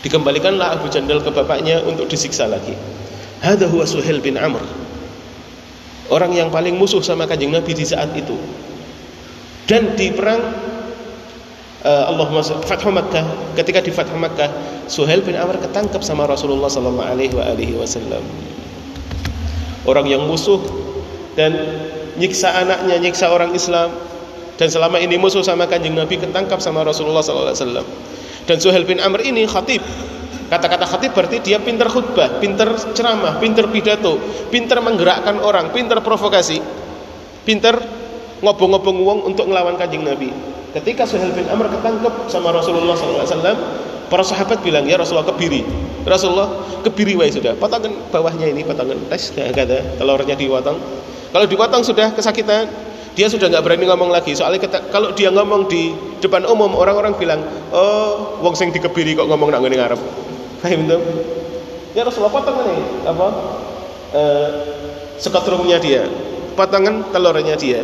Dikembalikanlah 0.00 0.80
Abu 0.80 0.88
Jandal 0.88 1.20
ke 1.20 1.28
bapaknya 1.28 1.84
untuk 1.84 2.08
disiksa 2.08 2.48
lagi. 2.48 2.72
Hadha 3.44 3.68
huwa 3.68 3.84
Suhail 3.84 4.24
bin 4.24 4.40
Amr. 4.40 4.64
Orang 6.08 6.32
yang 6.32 6.48
paling 6.48 6.76
musuh 6.76 7.04
sama 7.04 7.28
kanjeng 7.28 7.52
Nabi 7.52 7.76
di 7.76 7.84
saat 7.84 8.12
itu. 8.16 8.36
Dan 9.64 9.96
di 9.96 10.12
perang 10.12 10.40
uh, 11.84 12.04
Allahumma 12.08 12.44
Fathu 12.44 12.92
Makkah 12.92 13.24
ketika 13.56 13.80
di 13.80 13.88
Fathu 13.92 14.16
Makkah 14.16 14.52
Suhail 14.88 15.24
bin 15.24 15.36
Amr 15.36 15.56
ketangkep 15.60 16.04
sama 16.04 16.28
Rasulullah 16.28 16.68
sallallahu 16.68 17.08
alaihi 17.08 17.76
wasallam. 17.76 18.20
Orang 19.88 20.08
yang 20.08 20.24
musuh 20.28 20.60
dan 21.36 21.56
nyiksa 22.16 22.50
anaknya 22.54 22.96
nyiksa 23.00 23.30
orang 23.30 23.54
Islam 23.54 23.90
dan 24.54 24.68
selama 24.70 25.02
ini 25.02 25.18
musuh 25.18 25.42
sama 25.42 25.66
kanjeng 25.66 25.98
Nabi 25.98 26.18
ketangkap 26.18 26.62
sama 26.62 26.86
Rasulullah 26.86 27.24
wasallam 27.24 27.86
dan 28.44 28.56
Suhail 28.60 28.86
bin 28.86 29.02
Amr 29.02 29.26
ini 29.26 29.48
khatib 29.48 29.82
Kata-kata 30.44 30.84
khatib 30.84 31.16
berarti 31.16 31.40
dia 31.40 31.56
pintar 31.56 31.88
khutbah, 31.88 32.36
pintar 32.36 32.76
ceramah, 32.92 33.40
pintar 33.40 33.64
pidato, 33.72 34.20
pintar 34.52 34.84
menggerakkan 34.84 35.40
orang, 35.40 35.72
pintar 35.72 36.04
provokasi, 36.04 36.60
pintar 37.48 37.80
ngobong-ngobong 38.44 38.98
uang 39.02 39.20
untuk 39.32 39.48
ngelawan 39.48 39.80
kanjeng 39.80 40.04
Nabi. 40.04 40.28
Ketika 40.76 41.08
Suhail 41.08 41.32
bin 41.32 41.48
Amr 41.48 41.72
ketangkep 41.72 42.28
sama 42.28 42.52
Rasulullah 42.52 42.92
SAW, 42.92 43.56
para 44.12 44.20
sahabat 44.20 44.60
bilang, 44.60 44.84
ya 44.84 45.00
Rasulullah 45.00 45.32
kebiri. 45.32 45.64
Rasulullah 46.04 46.50
kebiri 46.84 47.16
wae 47.16 47.32
sudah. 47.32 47.56
Potongan 47.56 48.12
bawahnya 48.12 48.44
ini, 48.44 48.68
potongan 48.68 49.00
tes, 49.08 49.32
kata 49.32 49.96
telurnya 49.96 50.36
dipotong. 50.36 50.76
Kalau 51.34 51.50
dipotong 51.50 51.82
sudah 51.82 52.14
kesakitan, 52.14 52.70
dia 53.18 53.26
sudah 53.26 53.50
nggak 53.50 53.66
berani 53.66 53.90
ngomong 53.90 54.14
lagi. 54.14 54.38
Soalnya 54.38 54.62
kita, 54.62 54.86
kalau 54.94 55.10
dia 55.18 55.34
ngomong 55.34 55.66
di 55.66 55.90
depan 56.22 56.46
umum, 56.46 56.70
orang-orang 56.78 57.10
bilang, 57.18 57.42
oh, 57.74 58.38
wong 58.38 58.54
sing 58.54 58.70
dikebiri 58.70 59.18
kok 59.18 59.26
ngomong 59.26 59.50
nak 59.50 59.66
ngene 59.66 59.82
ngarep. 59.82 59.98
Paham 60.62 60.86
itu? 60.86 60.98
Ya 61.98 62.06
Rasulullah 62.06 62.30
potong 62.30 62.54
ini 62.62 62.78
apa? 63.02 63.26
Eh, 64.14 64.50
sekotrumnya 65.18 65.82
dia, 65.82 66.06
potongan 66.54 67.10
telurnya 67.10 67.58
dia. 67.58 67.82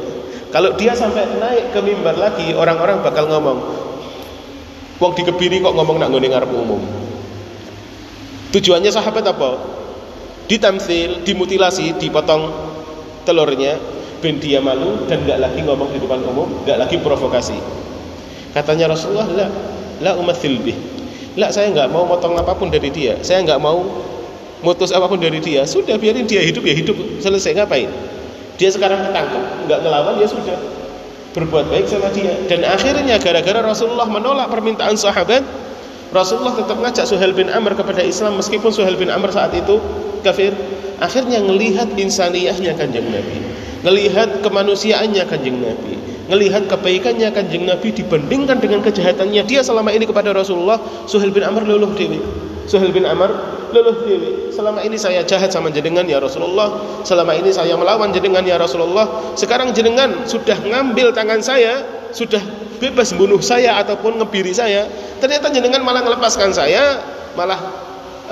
Kalau 0.54 0.78
dia 0.78 0.94
sampai 0.94 1.26
naik 1.42 1.74
ke 1.74 1.82
mimbar 1.82 2.14
lagi, 2.14 2.54
orang-orang 2.54 3.02
bakal 3.02 3.26
ngomong, 3.26 3.58
wong 5.02 5.12
dikebiri 5.18 5.58
kok 5.58 5.74
ngomong 5.74 5.98
nak 5.98 6.14
ngene 6.14 6.30
ngarep 6.30 6.50
umum. 6.54 6.82
Tujuannya 8.54 8.94
sahabat 8.94 9.26
apa? 9.26 9.58
Ditamsil, 10.46 11.26
dimutilasi, 11.26 11.98
dipotong 11.98 12.69
telurnya, 13.24 13.76
ben 14.20 14.36
dia 14.38 14.60
malu 14.60 15.08
dan 15.08 15.24
nggak 15.24 15.38
lagi 15.40 15.60
ngomong 15.64 15.88
di 15.92 15.98
depan 16.00 16.20
umum, 16.24 16.48
nggak 16.64 16.78
lagi 16.80 16.96
provokasi. 17.00 17.56
Katanya 18.52 18.92
Rasulullah, 18.92 19.28
la, 19.30 19.46
la 20.02 20.12
umathil 20.18 20.58
bih. 20.60 20.76
Lah 21.38 21.54
saya 21.54 21.70
nggak 21.70 21.88
mau 21.94 22.04
motong 22.04 22.34
apa 22.34 22.52
pun 22.58 22.68
dari 22.68 22.90
dia. 22.90 23.16
Saya 23.22 23.46
nggak 23.46 23.60
mau 23.62 23.80
mutus 24.60 24.90
apa 24.90 25.06
pun 25.06 25.22
dari 25.22 25.38
dia. 25.38 25.62
Sudah 25.64 25.96
biarin 25.96 26.26
dia 26.26 26.42
hidup 26.42 26.66
ya 26.66 26.74
hidup. 26.74 26.96
Selesai 27.22 27.54
ngapain? 27.56 27.88
Dia 28.60 28.68
sekarang 28.68 29.08
ketangkep, 29.08 29.42
nggak 29.70 29.78
ngelawan 29.80 30.14
ya 30.20 30.26
sudah. 30.28 30.58
Berbuat 31.30 31.70
baik 31.70 31.86
sama 31.86 32.10
dia. 32.10 32.34
Dan 32.50 32.66
akhirnya 32.66 33.16
gara-gara 33.22 33.62
Rasulullah 33.62 34.10
menolak 34.10 34.50
permintaan 34.50 34.98
sahabat, 34.98 35.46
Rasulullah 36.10 36.58
tetap 36.58 36.74
ngajak 36.82 37.06
Suhail 37.06 37.30
bin 37.30 37.46
Amr 37.46 37.78
kepada 37.78 38.02
Islam 38.02 38.34
meskipun 38.42 38.74
Suhail 38.74 38.98
bin 38.98 39.10
Amr 39.10 39.30
saat 39.30 39.54
itu 39.54 39.78
kafir. 40.26 40.50
Akhirnya 41.00 41.40
ngelihat 41.40 41.96
insaniyahnya 41.96 42.76
kanjeng 42.76 43.08
Nabi, 43.08 43.40
ngelihat 43.88 44.44
kemanusiaannya 44.44 45.24
kanjeng 45.24 45.56
Nabi, 45.56 45.96
melihat 46.28 46.68
kebaikannya 46.68 47.32
kanjeng 47.32 47.64
Nabi 47.64 47.88
dibandingkan 47.96 48.60
dengan 48.60 48.84
kejahatannya. 48.84 49.40
Dia 49.48 49.64
selama 49.64 49.96
ini 49.96 50.04
kepada 50.04 50.36
Rasulullah 50.36 50.76
Suhail 51.08 51.32
bin 51.32 51.40
Amr 51.40 51.64
luluh 51.64 51.96
dewi. 51.96 52.20
Suhail 52.68 52.92
bin 52.92 53.08
Amr 53.08 53.32
luluh 53.72 53.96
dewi. 54.04 54.52
Selama 54.52 54.84
ini 54.84 55.00
saya 55.00 55.24
jahat 55.24 55.48
sama 55.48 55.72
jenengan 55.72 56.04
ya 56.04 56.20
Rasulullah. 56.20 57.00
Selama 57.00 57.32
ini 57.32 57.48
saya 57.48 57.80
melawan 57.80 58.12
jenengan 58.12 58.44
ya 58.44 58.60
Rasulullah. 58.60 59.32
Sekarang 59.40 59.72
jenengan 59.72 60.28
sudah 60.28 60.60
ngambil 60.60 61.16
tangan 61.16 61.40
saya 61.40 61.80
sudah 62.12 62.42
bebas 62.80 63.12
bunuh 63.12 63.38
saya 63.44 63.76
ataupun 63.84 64.16
ngebiri 64.18 64.56
saya 64.56 64.88
ternyata 65.20 65.52
jenengan 65.52 65.84
malah 65.84 66.00
melepaskan 66.00 66.50
saya 66.50 66.98
malah 67.36 67.60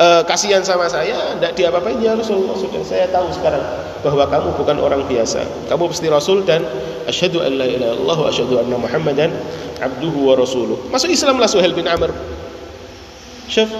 uh, 0.01 0.23
kasihan 0.25 0.65
sama 0.65 0.89
saya 0.89 1.37
tidak 1.37 1.53
diapa-apain 1.55 2.01
ya 2.01 2.17
Rasulullah 2.17 2.57
sudah 2.57 2.81
saya 2.83 3.07
tahu 3.13 3.29
sekarang 3.31 3.63
bahwa 3.99 4.25
kamu 4.31 4.49
bukan 4.55 4.77
orang 4.79 5.03
biasa. 5.11 5.43
Kamu 5.67 5.91
pasti 5.91 6.07
Rasul 6.07 6.47
dan 6.47 6.63
asyhadu 7.11 7.43
an 7.43 7.59
la 7.59 7.67
ilaha 7.67 7.99
illallah 7.99 8.19
wa 8.23 8.29
asyhadu 8.31 8.55
anna 8.63 8.77
muhammadan 8.79 9.31
abduhu 9.83 10.31
wa 10.31 10.35
rasuluh. 10.39 10.79
Masuk 10.95 11.11
Islam 11.11 11.43
lah 11.43 11.51
Suhail 11.51 11.75
bin 11.75 11.91
Amr. 11.91 12.15
Syekh 13.51 13.71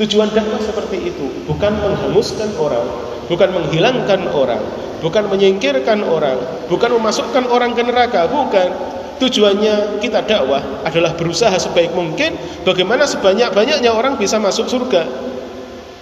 tujuan 0.00 0.26
dakwah 0.34 0.58
seperti 0.58 1.14
itu 1.14 1.26
bukan 1.46 1.70
menghanguskan 1.78 2.50
orang 2.58 2.82
bukan 3.30 3.48
menghilangkan 3.54 4.26
orang 4.34 4.58
bukan 4.98 5.30
menyingkirkan 5.30 6.02
orang 6.02 6.40
bukan 6.66 6.98
memasukkan 6.98 7.46
orang 7.46 7.78
ke 7.78 7.82
neraka 7.86 8.26
bukan 8.26 8.74
tujuannya 9.24 10.04
kita 10.04 10.20
dakwah 10.28 10.84
adalah 10.84 11.16
berusaha 11.16 11.56
sebaik 11.56 11.96
mungkin 11.96 12.36
bagaimana 12.68 13.08
sebanyak-banyaknya 13.08 13.88
orang 13.88 14.20
bisa 14.20 14.36
masuk 14.36 14.68
surga 14.68 15.08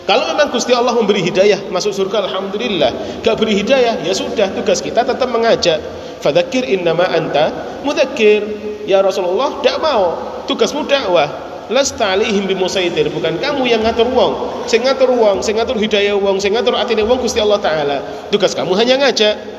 kalau 0.02 0.26
memang 0.34 0.50
Gusti 0.50 0.74
Allah 0.74 0.98
memberi 0.98 1.22
hidayah 1.22 1.70
masuk 1.70 1.94
surga 1.94 2.26
alhamdulillah. 2.26 3.22
Gak 3.22 3.38
beri 3.38 3.62
hidayah 3.62 4.02
ya 4.02 4.10
sudah 4.10 4.50
tugas 4.50 4.82
kita 4.82 5.06
tetap 5.06 5.30
mengajak. 5.30 5.78
Fadzakir 6.18 6.66
innama 6.66 7.06
anta 7.06 7.78
mudzakir. 7.86 8.42
Ya 8.82 8.98
Rasulullah 8.98 9.62
tidak 9.62 9.78
mau. 9.78 10.18
Tugasmu 10.50 10.90
dakwah. 10.90 11.30
Lasta 11.70 12.18
alaihim 12.18 12.50
bimusaitir. 12.50 13.14
Bukan 13.14 13.38
kamu 13.38 13.62
yang 13.70 13.86
ngatur 13.86 14.10
wong. 14.10 14.66
Sing 14.66 14.82
ngatur 14.82 15.14
wong, 15.14 15.38
sing 15.38 15.54
ngatur 15.54 15.78
hidayah 15.78 16.18
wong, 16.18 16.42
sing 16.42 16.50
ngatur 16.58 16.74
atine 16.74 17.06
wong 17.06 17.22
Gusti 17.22 17.38
Allah 17.38 17.62
taala. 17.62 17.98
Tugas 18.34 18.58
kamu 18.58 18.74
hanya 18.74 18.98
ngajak. 19.06 19.51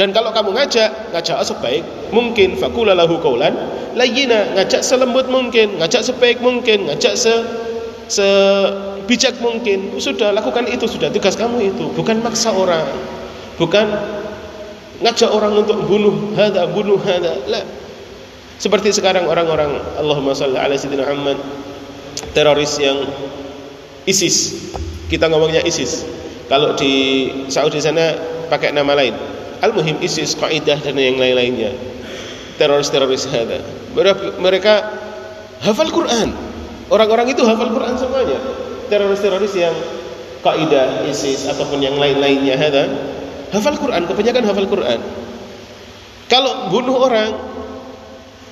Dan 0.00 0.16
kalau 0.16 0.32
kamu 0.32 0.56
ngajak, 0.56 1.12
ngajak 1.12 1.44
sebaik 1.44 1.84
mungkin. 2.08 2.56
Fakula 2.56 2.96
lahu 2.96 3.20
qaulan 3.20 3.52
layyina, 3.92 4.56
ngajak 4.56 4.80
selembut 4.80 5.28
mungkin, 5.28 5.76
ngajak 5.76 6.00
sebaik 6.00 6.40
mungkin, 6.40 6.88
ngajak 6.88 7.20
se 7.20 7.28
se 8.08 8.24
bijak 9.04 9.36
mungkin. 9.44 10.00
Sudah 10.00 10.32
lakukan 10.32 10.64
itu. 10.72 10.88
Sudah 10.88 11.12
tugas 11.12 11.36
kamu 11.36 11.76
itu. 11.76 11.92
Bukan 11.92 12.24
maksa 12.24 12.48
orang. 12.48 12.88
Bukan 13.60 13.92
ngajak 15.04 15.28
orang 15.28 15.52
untuk 15.68 15.76
bunuh 15.84 16.32
hada 16.32 16.64
bunuh 16.72 16.96
hada 17.00 17.36
lah 17.48 17.64
seperti 18.60 18.92
sekarang 18.92 19.24
orang-orang 19.24 19.80
Allahumma 19.96 20.36
salli 20.36 20.60
ala 20.60 20.76
sayyidina 20.76 21.08
Muhammad 21.08 21.40
teroris 22.36 22.76
yang 22.76 23.04
ISIS. 24.04 24.68
Kita 25.08 25.28
ngomongnya 25.32 25.64
ISIS. 25.64 26.04
Kalau 26.52 26.76
di 26.76 26.92
Saudi 27.48 27.80
sana 27.80 28.16
pakai 28.52 28.76
nama 28.76 28.92
lain 28.92 29.39
al-muhim 29.60 30.00
ISIS 30.00 30.36
Qaidah 30.36 30.80
dan 30.80 30.96
yang 30.96 31.20
lain-lainnya. 31.20 31.76
Teroris-teroris 32.60 33.24
hada. 33.32 33.64
Mereka 34.40 34.74
hafal 35.64 35.88
Quran. 35.88 36.36
Orang-orang 36.92 37.32
itu 37.32 37.40
hafal 37.46 37.72
Quran 37.72 37.96
semuanya. 37.96 38.36
Teroris-teroris 38.92 39.54
yang 39.56 39.72
kaidah 40.40 41.04
ISIS 41.08 41.46
ataupun 41.48 41.80
yang 41.80 41.96
lain-lainnya 41.96 42.56
ada 42.60 42.84
hafal 43.54 43.80
Quran. 43.80 44.04
Kebanyakan 44.04 44.44
hafal 44.44 44.68
Quran. 44.68 45.00
Kalau 46.28 46.68
bunuh 46.68 47.00
orang 47.00 47.32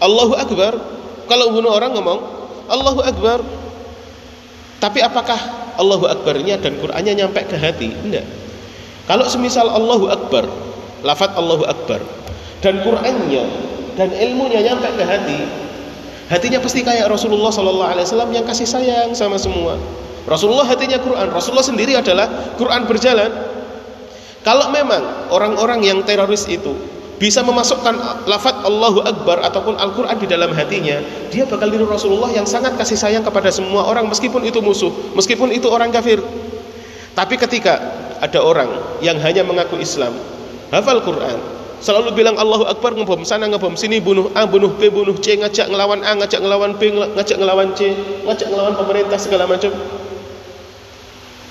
Allahu 0.00 0.38
Akbar. 0.38 0.73
Kalau 1.29 1.53
bunuh 1.53 1.73
orang 1.73 1.93
ngomong 1.93 2.21
Allahu 2.73 3.05
Akbar. 3.05 3.45
Tapi 4.79 5.03
apakah 5.03 5.37
Allahu 5.77 6.07
Akbarnya 6.07 6.57
dan 6.62 6.79
Qurannya 6.81 7.12
nyampe 7.12 7.45
ke 7.45 7.59
hati? 7.59 7.93
Enggak. 7.93 8.25
Kalau 9.05 9.27
semisal 9.27 9.69
Allahu 9.69 10.07
Akbar 10.09 10.49
lafaz 11.07 11.35
Allahu 11.35 11.64
Akbar 11.69 12.02
dan 12.62 12.83
Qurannya 12.83 13.45
dan 13.95 14.09
ilmunya 14.14 14.62
nyampe 14.62 14.88
ke 14.95 15.05
hati 15.07 15.40
Hatinya 16.28 16.61
pasti 16.61 16.85
kayak 16.85 17.09
Rasulullah 17.09 17.49
sallallahu 17.49 17.88
alaihi 17.88 18.05
wasallam 18.05 18.31
yang 18.37 18.45
kasih 18.45 18.69
sayang 18.69 19.17
sama 19.17 19.40
semua. 19.40 19.81
Rasulullah 20.28 20.69
hatinya 20.69 21.00
Quran. 21.00 21.33
Rasulullah 21.33 21.64
sendiri 21.64 21.97
adalah 21.97 22.52
Quran 22.61 22.85
berjalan. 22.85 23.33
Kalau 24.45 24.69
memang 24.69 25.33
orang-orang 25.33 25.88
yang 25.88 26.05
teroris 26.05 26.45
itu 26.45 26.76
bisa 27.17 27.40
memasukkan 27.40 28.28
lafaz 28.28 28.61
Allahu 28.61 29.02
Akbar 29.09 29.40
ataupun 29.40 29.81
Al-Quran 29.81 30.21
di 30.21 30.28
dalam 30.28 30.52
hatinya, 30.52 31.00
dia 31.33 31.49
bakal 31.49 31.73
niru 31.73 31.88
Rasulullah 31.88 32.28
yang 32.28 32.45
sangat 32.45 32.76
kasih 32.76 33.00
sayang 33.00 33.25
kepada 33.25 33.49
semua 33.49 33.88
orang 33.88 34.05
meskipun 34.05 34.45
itu 34.45 34.61
musuh, 34.61 34.93
meskipun 35.17 35.49
itu 35.49 35.67
orang 35.73 35.88
kafir. 35.88 36.21
Tapi 37.17 37.35
ketika 37.40 37.81
ada 38.21 38.45
orang 38.45 39.00
yang 39.00 39.17
hanya 39.19 39.43
mengaku 39.43 39.81
Islam, 39.81 40.12
hafal 40.75 41.01
Quran, 41.05 41.39
selalu 41.79 42.13
bilang 42.15 42.37
Allahu 42.37 42.67
Akbar 42.69 42.95
ngebom 42.95 43.23
sana 43.23 43.47
ngebom 43.47 43.79
sini 43.79 44.03
bunuh 44.03 44.33
A 44.35 44.45
bunuh 44.45 44.75
B 44.75 44.91
bunuh 44.91 45.17
C 45.19 45.39
ngajak 45.39 45.71
ngelawan 45.71 46.03
A 46.03 46.17
ngajak 46.19 46.41
ngelawan 46.43 46.75
B 46.77 46.93
ngajak 46.93 47.37
ngelawan 47.39 47.73
C 47.79 47.95
ngajak 48.27 48.49
ngelawan 48.51 48.75
pemerintah 48.75 49.19
segala 49.21 49.47
macam 49.47 49.71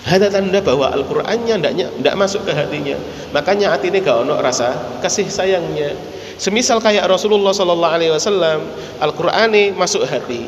ada 0.07 0.31
tanda 0.31 0.63
bahwa 0.63 0.87
Al-Qur'annya 0.95 1.59
ndaknya 1.59 1.91
ndak 1.99 2.15
masuk 2.15 2.47
ke 2.47 2.55
hatinya. 2.55 2.95
Makanya 3.35 3.75
hati 3.75 3.91
ini 3.91 3.99
gak 3.99 4.23
ono 4.23 4.39
rasa 4.39 4.71
kasih 5.03 5.27
sayangnya. 5.27 5.91
Semisal 6.39 6.79
kayak 6.79 7.11
Rasulullah 7.11 7.51
sallallahu 7.51 7.91
alaihi 7.91 8.15
wasallam, 8.15 8.63
Al-Qur'ani 9.03 9.75
masuk 9.75 10.07
hati. 10.07 10.47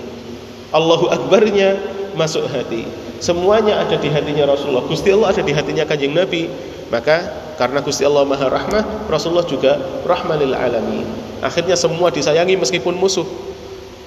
Allahu 0.71 1.11
akbarnya 1.11 1.75
masuk 2.15 2.47
hati. 2.47 2.87
Semuanya 3.19 3.83
ada 3.83 3.99
di 3.99 4.07
hatinya 4.07 4.47
Rasulullah. 4.47 4.85
Gusti 4.87 5.11
Allah 5.11 5.35
ada 5.35 5.43
di 5.43 5.51
hatinya 5.51 5.83
Kanjeng 5.83 6.15
Nabi. 6.15 6.47
Maka 6.89 7.29
karena 7.55 7.79
Gusti 7.85 8.01
Allah 8.01 8.25
Maha 8.25 8.49
Rahmah, 8.49 8.83
Rasulullah 9.09 9.45
juga 9.45 9.77
rahmanil 10.05 10.57
alamin. 10.57 11.05
Akhirnya 11.39 11.77
semua 11.77 12.09
disayangi 12.09 12.57
meskipun 12.57 12.97
musuh. 12.97 13.25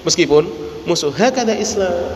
Meskipun 0.03 0.45
musuh. 0.83 1.09
Hakada 1.15 1.55
Islam. 1.55 2.11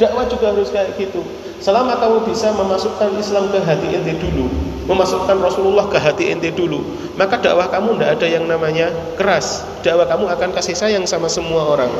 Dakwah 0.00 0.24
juga 0.32 0.56
harus 0.56 0.72
kayak 0.72 0.96
gitu. 0.96 1.20
Selama 1.60 2.00
kamu 2.00 2.24
bisa 2.24 2.48
memasukkan 2.56 3.20
Islam 3.20 3.52
ke 3.52 3.60
hati 3.60 3.92
ente 3.92 4.16
dulu, 4.16 4.48
memasukkan 4.88 5.36
Rasulullah 5.44 5.84
ke 5.92 6.00
hati 6.00 6.32
ente 6.32 6.48
dulu, 6.56 6.80
maka 7.20 7.36
dakwah 7.36 7.68
kamu 7.68 8.00
tidak 8.00 8.16
ada 8.16 8.26
yang 8.32 8.48
namanya 8.48 8.88
keras. 9.20 9.68
Dakwah 9.84 10.08
kamu 10.08 10.24
akan 10.32 10.56
kasih 10.56 10.72
sayang 10.72 11.04
sama 11.04 11.28
semua 11.28 11.68
orang. 11.68 11.92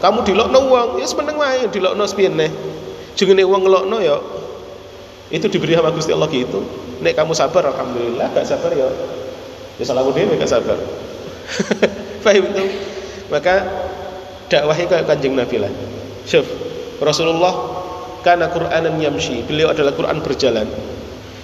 Kamu 0.00 0.24
dilokno 0.24 0.64
uang, 0.64 0.88
ya 0.96 1.04
semeneng 1.04 1.36
wae 1.36 1.68
dilokno 1.68 2.08
neh. 2.08 2.50
Jengene 3.12 3.44
uang 3.44 3.68
ngelokno 3.68 4.00
ya 4.00 4.16
itu 5.28 5.48
diberi 5.48 5.76
sama 5.76 5.92
Gusti 5.92 6.12
Allah 6.16 6.28
gitu. 6.32 6.64
Nek 7.02 7.18
kamu 7.18 7.34
sabar 7.34 7.66
alhamdulillah, 7.66 8.30
gak 8.30 8.46
sabar 8.46 8.70
ya. 8.70 8.86
Ya 9.76 9.84
salahmu 9.84 10.14
dhewe 10.14 10.38
gak 10.38 10.50
sabar. 10.50 10.78
Paham 12.24 12.46
itu? 12.54 12.64
Maka 13.26 13.66
dakwahnya 14.46 14.86
kayak 14.86 15.04
Kanjeng 15.10 15.34
Nabi 15.34 15.58
lah. 15.58 15.72
Syuf, 16.22 16.46
Rasulullah 17.02 17.82
karena 18.22 18.46
Qur'anan 18.54 18.94
yamshi. 19.02 19.42
Beliau 19.42 19.74
adalah 19.74 19.90
Quran 19.98 20.22
berjalan. 20.22 20.70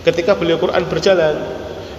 Ketika 0.07 0.39
beliau 0.39 0.63
Quran 0.63 0.87
berjalan 0.87 1.35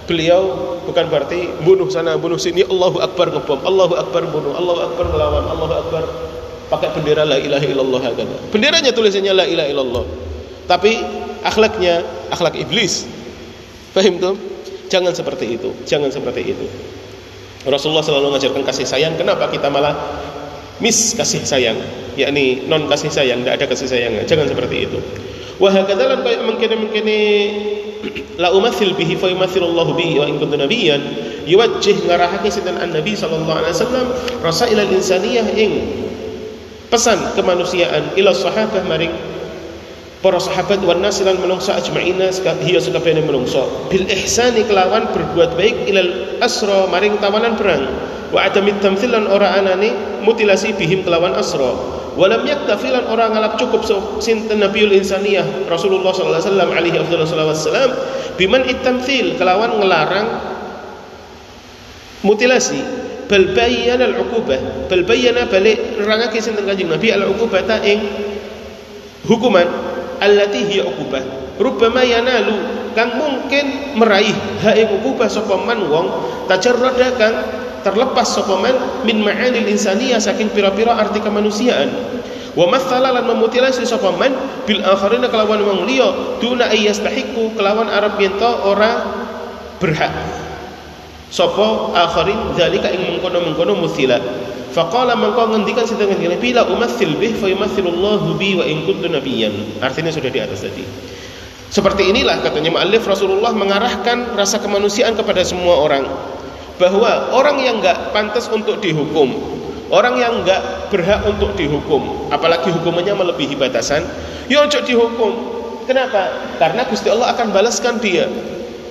beliau 0.08 0.74
bukan 0.88 1.06
berarti 1.06 1.46
bunuh 1.62 1.86
sana 1.86 2.18
bunuh 2.18 2.34
sini 2.34 2.66
Allahu 2.66 2.98
Akbar 2.98 3.30
ngebom 3.30 3.62
Allahu 3.62 3.94
Akbar 3.94 4.26
bunuh 4.26 4.58
Allahu 4.58 4.80
Akbar 4.90 5.06
melawan 5.06 5.46
Allahu 5.46 5.74
Akbar 5.86 6.02
pakai 6.66 6.90
bendera 6.98 7.22
la 7.22 7.38
ilaha 7.38 7.62
illallah 7.62 8.00
kata. 8.10 8.50
Benderanya 8.50 8.90
tulisannya 8.90 9.32
la 9.36 9.46
ilaha 9.46 9.68
illallah. 9.70 10.04
Tapi 10.66 10.92
akhlaknya 11.46 12.02
akhlak 12.30 12.58
iblis 12.58 13.06
paham 13.92 14.14
tuh? 14.18 14.34
Jangan 14.90 15.14
seperti 15.14 15.54
itu 15.54 15.70
jangan 15.86 16.10
seperti 16.10 16.50
itu. 16.50 16.66
Rasulullah 17.68 18.00
selalu 18.00 18.34
mengajarkan 18.34 18.64
kasih 18.64 18.88
sayang. 18.88 19.14
Kenapa 19.20 19.52
kita 19.52 19.68
malah 19.68 19.92
mis 20.80 21.12
kasih 21.12 21.44
sayang? 21.44 21.76
Yakni 22.16 22.66
non 22.66 22.88
kasih 22.88 23.12
sayang 23.12 23.44
tidak 23.44 23.60
ada 23.60 23.66
kasih 23.68 23.88
sayang. 23.88 24.12
Jangan 24.24 24.48
seperti 24.48 24.88
itu. 24.88 24.98
Wa 25.60 25.68
hakadha 25.68 26.08
lan 26.08 26.24
kaya 26.24 26.40
mengkene-mengkene 26.40 27.18
la 28.42 28.48
umathil 28.56 28.96
bihi 28.96 29.14
fa 29.20 29.28
yumathilullahu 29.28 29.92
bihi 29.92 30.16
wa 30.16 30.24
in 30.24 30.40
kuntu 30.40 30.56
nabiyyan 30.56 31.02
yuwajjih 31.44 32.08
ngarahake 32.08 32.48
sinten 32.48 32.80
an-nabi 32.80 33.12
sallallahu 33.12 33.60
alaihi 33.60 33.76
wasallam 33.76 34.06
rasailal 34.40 34.88
insaniyah 34.88 35.44
ing 35.52 35.72
pesan 36.88 37.20
kemanusiaan 37.36 38.16
ila 38.16 38.32
sahabah 38.32 38.80
maring 38.88 39.12
para 40.20 40.36
sahabat 40.36 40.84
wan 40.84 41.00
nasilan 41.00 41.40
menungsa 41.40 41.80
ajma'ina 41.80 42.28
hiya 42.60 42.80
sakabehane 42.80 43.24
menungsa. 43.24 43.64
Bil 43.88 44.04
ihsani 44.04 44.68
kelawan 44.68 45.08
berbuat 45.16 45.56
baik 45.56 45.88
ilal 45.88 46.40
asra 46.44 46.84
maring 46.92 47.16
tawanan 47.24 47.56
perang. 47.56 47.88
Wa 48.30 48.46
adamit 48.46 48.78
tamthilan 48.84 49.26
ora 49.26 49.56
anane 49.56 50.20
mutilasi 50.22 50.76
bihim 50.76 51.02
kelawan 51.02 51.32
asra. 51.32 51.72
Walam 52.20 52.44
yaktafilan 52.44 53.08
ora 53.08 53.32
ngalap 53.32 53.56
cukup 53.56 53.86
sinten 54.20 54.60
nabiyul 54.60 54.92
insaniyah 54.92 55.70
Rasulullah 55.72 56.12
sallallahu 56.12 56.36
alaihi 56.36 56.52
wasallam 56.52 56.70
alaihi 56.74 56.96
afdhalus 57.00 57.32
wassalam 57.32 57.90
biman 58.36 58.62
itamthil 58.68 59.40
kelawan 59.40 59.72
ngelarang 59.80 60.28
mutilasi. 62.20 63.08
Bal 63.30 63.54
bayyana 63.54 64.10
al 64.10 64.26
uqubah 64.26 64.90
bal 64.90 65.06
bayyana 65.06 65.46
balik 65.46 65.78
nerangake 65.96 66.42
sinten 66.42 66.66
kanjeng 66.66 66.90
Nabi 66.90 67.14
al 67.14 67.30
uqubata 67.30 67.78
ing 67.86 68.02
hukuman 69.22 69.89
allati 70.20 70.60
hiya 70.68 70.86
uqubah. 70.86 71.22
Rubbama 71.60 72.04
yanalu 72.04 72.56
kang 72.96 73.16
mungkin 73.16 73.96
meraih 73.96 74.36
ha 74.64 74.72
ing 74.76 74.88
uqubah 75.00 75.28
sapa 75.28 75.56
man 75.60 75.88
wong 75.88 76.06
tajarrada 76.48 77.16
kang 77.16 77.36
terlepas 77.80 78.28
sapa 78.28 78.54
min 79.04 79.24
ma'anil 79.24 79.68
insaniyah 79.68 80.20
saking 80.20 80.52
pira-pira 80.52 80.96
arti 80.96 81.18
kemanusiaan. 81.18 82.20
Wa 82.50 82.66
mathala 82.66 83.14
lan 83.14 83.30
memutilasi 83.30 83.86
sapa 83.86 84.10
man 84.14 84.34
bil 84.66 84.82
akharina 84.82 85.30
kelawan 85.30 85.62
wong 85.64 85.80
liya 85.86 86.38
duna 86.42 86.68
ayyastahiqu 86.68 87.54
kelawan 87.54 87.88
arab 87.88 88.18
yen 88.18 88.36
ora 88.42 89.06
berhak. 89.80 90.12
Sapa 91.30 91.94
akharin 91.94 92.58
zalika 92.58 92.90
ing 92.90 93.06
mengkono-mengkono 93.06 93.78
muthila 93.78 94.18
faqala 94.70 95.18
mengko 95.18 95.50
ngendikan 95.50 95.86
sedang 95.86 96.14
ngene 96.14 96.38
bila 96.38 96.66
umatsil 96.70 97.18
bih 97.18 97.34
fa 97.36 97.46
yumathilullahu 97.50 98.38
bi 98.38 98.54
wa 98.58 98.64
in 98.64 98.86
kuntu 98.86 99.10
nabiyyan 99.10 99.82
artinya 99.82 100.14
sudah 100.14 100.30
di 100.30 100.40
atas 100.42 100.62
tadi 100.62 100.86
seperti 101.70 102.10
inilah 102.10 102.42
katanya 102.42 102.74
muallif 102.74 103.06
Rasulullah 103.06 103.54
mengarahkan 103.54 104.34
rasa 104.34 104.58
kemanusiaan 104.58 105.14
kepada 105.14 105.46
semua 105.46 105.78
orang 105.78 106.02
bahwa 106.80 107.30
orang 107.36 107.60
yang 107.60 107.76
nggak 107.78 108.10
pantas 108.16 108.48
untuk 108.48 108.80
dihukum, 108.80 109.28
orang 109.92 110.16
yang 110.16 110.40
nggak 110.40 110.88
berhak 110.88 111.20
untuk 111.28 111.52
dihukum, 111.54 112.32
apalagi 112.32 112.72
hukumannya 112.72 113.12
melebihi 113.12 113.54
batasan, 113.60 114.02
ya 114.48 114.64
ojo 114.64 114.80
dihukum. 114.80 115.32
Kenapa? 115.84 116.56
Karena 116.56 116.88
Gusti 116.88 117.12
Allah 117.12 117.36
akan 117.36 117.52
balaskan 117.52 118.00
dia. 118.00 118.24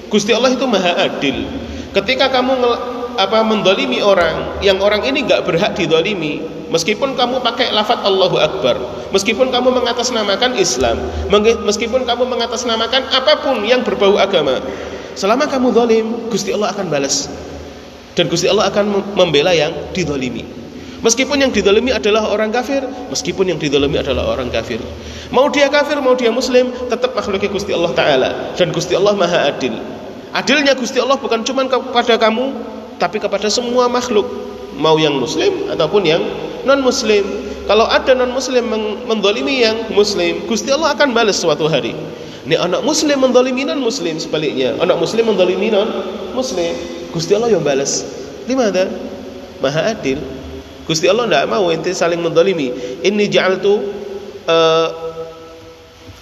Gusti 0.08 0.32
Allah 0.32 0.54
itu 0.54 0.68
maha 0.70 1.10
adil. 1.10 1.48
Ketika 1.96 2.30
kamu 2.30 2.60
apa 3.20 3.44
mendolimi 3.44 4.00
orang 4.00 4.64
yang 4.64 4.80
orang 4.80 5.04
ini 5.04 5.28
nggak 5.28 5.44
berhak 5.44 5.76
didolimi, 5.76 6.40
meskipun 6.72 7.20
kamu 7.20 7.44
pakai 7.44 7.76
lafat 7.76 8.08
Allahu 8.08 8.40
Akbar, 8.40 8.80
meskipun 9.12 9.52
kamu 9.52 9.76
mengatasnamakan 9.84 10.56
Islam, 10.56 10.96
meskipun 11.68 12.08
kamu 12.08 12.24
mengatasnamakan 12.24 13.12
apa 13.12 13.44
pun 13.44 13.68
yang 13.68 13.84
berbau 13.84 14.16
agama, 14.16 14.64
selama 15.20 15.52
kamu 15.52 15.76
dolim, 15.76 16.06
Gusti 16.32 16.56
Allah 16.56 16.72
akan 16.72 16.88
balas. 16.88 17.28
Dan 18.16 18.28
Gusti 18.28 18.48
Allah 18.48 18.68
akan 18.68 19.16
membela 19.16 19.56
yang 19.56 19.72
didolimi. 19.96 20.44
Meskipun 21.00 21.40
yang 21.40 21.52
didolimi 21.56 21.96
adalah 21.96 22.28
orang 22.28 22.52
kafir 22.52 22.84
meskipun 23.08 23.48
yang 23.48 23.56
didolimi 23.56 23.96
adalah 24.04 24.36
orang 24.36 24.52
kafir. 24.52 24.84
Mau 25.32 25.48
dia 25.48 25.72
kafir 25.72 25.96
mau 26.04 26.12
dia 26.12 26.28
muslim 26.28 26.76
tetap 26.92 27.16
makhluknya 27.16 27.48
Gusti 27.48 27.72
Allah 27.72 27.96
Ta'ala. 27.96 28.30
Dan 28.60 28.76
Gusti 28.76 29.00
Allah 29.00 29.16
maha 29.16 29.48
adil. 29.48 29.72
Adilnya 30.36 30.76
Gusti 30.76 31.00
Allah 31.00 31.16
bukan 31.16 31.48
cuma 31.48 31.64
kepada 31.72 32.20
kamu 32.20 32.52
tapi 33.00 33.18
kepada 33.18 33.48
semua 33.48 33.88
makhluk 33.88 34.28
mau 34.76 35.00
yang 35.00 35.16
muslim 35.18 35.72
ataupun 35.72 36.04
yang 36.06 36.22
non 36.68 36.84
muslim 36.84 37.26
kalau 37.66 37.88
ada 37.88 38.12
non 38.14 38.30
muslim 38.36 38.68
mendolimi 39.08 39.64
yang 39.64 39.90
muslim 39.96 40.44
Gusti 40.46 40.70
Allah 40.70 40.94
akan 40.94 41.16
balas 41.16 41.40
suatu 41.40 41.66
hari 41.72 41.96
ini 42.46 42.56
anak 42.60 42.84
muslim 42.84 43.18
mendolimi 43.24 43.64
non 43.64 43.80
muslim 43.80 44.20
sebaliknya 44.20 44.76
anak 44.78 45.00
muslim 45.00 45.32
mendolimi 45.32 45.72
non 45.72 45.88
muslim 46.36 47.00
Gusti 47.10 47.34
Allah 47.34 47.50
yang 47.50 47.66
balas. 47.66 48.06
Limada? 48.46 48.86
Maha 49.62 49.94
adil. 49.94 50.22
Gusti 50.86 51.06
Allah 51.10 51.30
tidak 51.30 51.46
mau 51.50 51.70
ente 51.70 51.94
saling 51.94 52.22
mendolimi. 52.22 52.74
Ini 53.02 53.30
ja'altu 53.30 53.74
uh, 54.50 54.88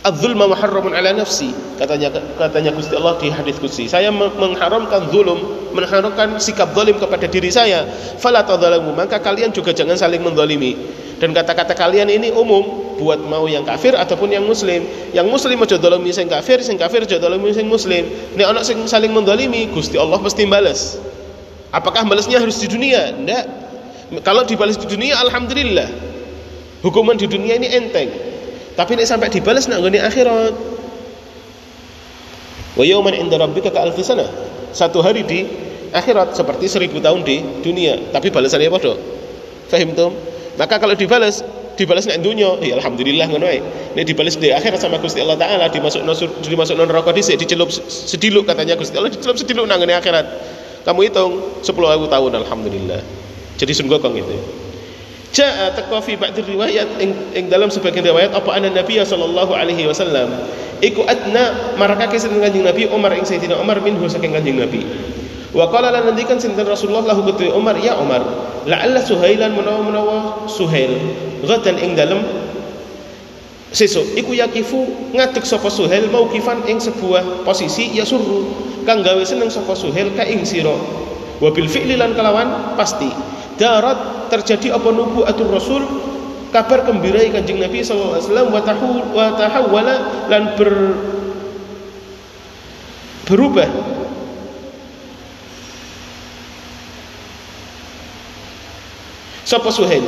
Az-zulma 0.05 0.45
muharramun 0.45 0.93
ala 0.93 1.09
nafsi 1.09 1.51
katanya 1.81 2.13
katanya 2.37 2.69
Gusti 2.73 2.93
Allah 2.93 3.17
di 3.17 3.33
hadis 3.33 3.57
qudsi. 3.57 3.89
Saya 3.89 4.13
mengharamkan 4.13 5.09
zulum 5.09 5.41
mengharamkan 5.73 6.37
sikap 6.37 6.71
zalim 6.77 6.95
kepada 7.01 7.25
diri 7.25 7.49
saya. 7.49 7.83
Fala 8.21 8.45
tadzalamu 8.45 8.93
maka 8.93 9.17
kalian 9.17 9.49
juga 9.49 9.73
jangan 9.73 9.97
saling 9.97 10.21
mendolimi 10.21 10.77
dan 11.17 11.33
kata-kata 11.33 11.73
kalian 11.73 12.13
ini 12.13 12.29
umum 12.29 12.93
buat 13.01 13.17
mau 13.25 13.49
yang 13.49 13.65
kafir 13.65 13.97
ataupun 13.97 14.31
yang 14.37 14.45
muslim. 14.45 14.85
Yang 15.17 15.27
muslim 15.33 15.57
aja 15.65 15.77
dolimi 15.81 16.13
sing 16.13 16.29
kafir 16.29 16.61
sing 16.61 16.77
kafir 16.77 17.03
aja 17.03 17.17
dolimi 17.17 17.49
sing 17.51 17.65
muslim. 17.65 18.05
Nek 18.37 18.45
ana 18.45 18.61
sing 18.61 18.77
saling 18.85 19.09
mendolimi 19.09 19.65
Gusti 19.73 19.97
Allah 19.97 20.21
pasti 20.21 20.45
balas 20.45 21.01
apakah 21.71 22.07
balasnya 22.07 22.39
harus 22.39 22.59
di 22.61 22.67
dunia? 22.69 23.11
Ndak. 23.13 23.45
Kalau 24.23 24.47
dibalas 24.47 24.79
di 24.79 24.87
dunia 24.87 25.19
alhamdulillah. 25.19 25.89
Hukuman 26.85 27.17
di 27.17 27.27
dunia 27.27 27.57
ini 27.57 27.67
enteng. 27.73 28.09
Tapi 28.77 28.93
ini 28.93 29.03
sampai 29.09 29.33
dibalas 29.33 29.65
nak 29.65 29.81
gini 29.81 29.97
akhirat. 29.97 30.53
Wa 32.77 32.85
yawman 32.85 33.17
inda 33.17 33.41
rabbika 33.41 33.73
ka 33.73 33.81
alfi 33.81 34.05
sana. 34.05 34.29
Satu 34.69 35.01
hari 35.01 35.25
di 35.25 35.49
akhirat 35.89 36.37
seperti 36.37 36.69
seribu 36.69 37.01
tahun 37.01 37.25
di 37.25 37.41
dunia. 37.65 38.13
Tapi 38.13 38.29
balasannya 38.29 38.69
apa 38.69 38.77
dok? 38.77 38.97
Fahim 39.73 39.97
tuh? 39.97 40.13
Maka 40.61 40.77
kalau 40.77 40.93
dibalas 40.93 41.41
dibalas 41.77 42.09
nek 42.09 42.21
dunia 42.25 42.57
ya 42.61 42.73
alhamdulillah 42.81 43.29
ngono 43.29 43.45
ae 43.45 43.61
nek 43.93 44.03
di 44.09 44.49
akhirat 44.49 44.81
sama 44.81 44.97
Gusti 44.97 45.21
Allah 45.21 45.37
taala 45.37 45.69
dimasuk 45.69 46.01
dimasuk 46.41 46.73
non 46.73 46.89
neraka 46.89 47.13
dhisik 47.13 47.37
dicelup 47.37 47.69
sediluk 47.69 48.49
katanya 48.49 48.73
Gusti 48.73 48.97
Allah 48.97 49.13
dicelup 49.13 49.37
sediluk 49.37 49.69
nang 49.69 49.85
akhirat 49.85 50.25
kamu 50.89 50.99
hitung 51.05 51.37
10.000 51.61 51.77
tahun 52.09 52.31
alhamdulillah 52.33 53.01
jadi 53.61 53.71
sungguh 53.77 54.01
kong 54.01 54.17
itu 54.17 54.37
Ja'a 55.35 55.75
taqwa 55.75 55.99
fi 55.99 56.15
ba'd 56.15 56.39
riwayat 56.39 57.03
ing, 57.03 57.51
dalam 57.51 57.67
sebagian 57.67 58.07
riwayat 58.07 58.31
apa 58.31 58.47
anna 58.55 58.71
Nabi 58.71 58.95
sallallahu 58.95 59.51
alaihi 59.51 59.83
wasallam 59.83 60.31
iku 60.79 61.03
adna 61.03 61.75
marakake 61.75 62.15
sinten 62.15 62.39
Kanjeng 62.39 62.63
Nabi 62.63 62.87
Umar 62.87 63.11
ing 63.11 63.27
Sayyidina 63.27 63.59
Umar 63.59 63.83
minhu 63.83 64.07
saking 64.07 64.31
Kanjeng 64.31 64.55
Nabi. 64.55 64.87
Wa 65.51 65.67
qala 65.67 65.91
lan 65.91 66.11
nandikan 66.11 66.39
sinten 66.39 66.63
Rasulullah 66.63 67.03
lahu 67.11 67.27
kutu 67.27 67.51
Umar 67.51 67.75
ya 67.79 67.99
Umar 67.99 68.23
la'alla 68.67 69.03
Suhailan 69.03 69.51
menawa-menawa 69.51 70.47
Suhail 70.47 70.95
gadan 71.43 71.75
ing 71.75 71.99
dalam 71.99 72.23
sesuk. 73.75 74.15
Iku 74.15 74.31
yakifu 74.31 75.11
ngadeg 75.11 75.43
sapa 75.43 75.67
Suhail 75.67 76.07
mau 76.07 76.31
kifan 76.31 76.63
ing 76.71 76.79
sebuah 76.79 77.43
posisi 77.43 77.91
ya 77.91 78.07
suruh 78.07 78.47
kang 78.87 79.03
gawe 79.03 79.23
seneng 79.27 79.51
sapa 79.51 79.75
Suhail 79.75 80.15
ka 80.15 80.23
ing 80.23 80.47
sira. 80.47 80.75
Wa 81.37 81.51
bil 81.51 81.67
fi'li 81.67 81.99
lan 81.99 82.15
kelawan 82.15 82.79
pasti 82.79 83.11
darat 83.57 84.29
terjadi 84.29 84.77
apa 84.77 84.87
nubu 84.93 85.25
atur 85.25 85.49
rasul? 85.51 85.83
Kabar 86.47 86.87
gembira 86.87 87.19
kanjeng 87.27 87.59
Nabi 87.59 87.83
sallallahu 87.83 88.15
alaihi 88.15 88.27
wasallam 88.31 88.47
wa 88.55 88.61
tahul 88.63 89.03
wa 89.11 89.25
tahawwala 89.35 89.95
lan 90.31 90.43
ber 90.55 90.71
berubah. 93.27 93.67
Sapa 99.43 99.67
suhail? 99.71 100.03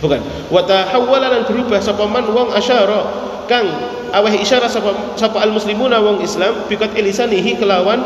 Bukan. 0.00 0.20
Wa 0.48 0.64
tahawwala 0.64 1.28
lan 1.28 1.42
berubah. 1.44 1.76
Sapa 1.84 2.08
man? 2.08 2.24
Wong 2.32 2.56
asyara. 2.56 3.28
Kang 3.44 3.66
aweh 4.14 4.42
isyarah 4.42 4.70
sapa 4.70 5.18
sapa 5.18 5.42
al 5.42 5.50
muslimuna 5.50 5.98
wong 5.98 6.22
Islam 6.22 6.66
bikat 6.70 6.94
ilisanihi 6.94 7.58
kelawan 7.58 7.98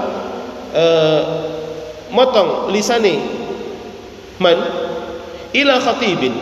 uh, 0.73 1.23
motong 2.12 2.73
lisane 2.73 3.43
man? 4.42 4.59
Ila 5.55 5.79
khatibin. 5.79 6.35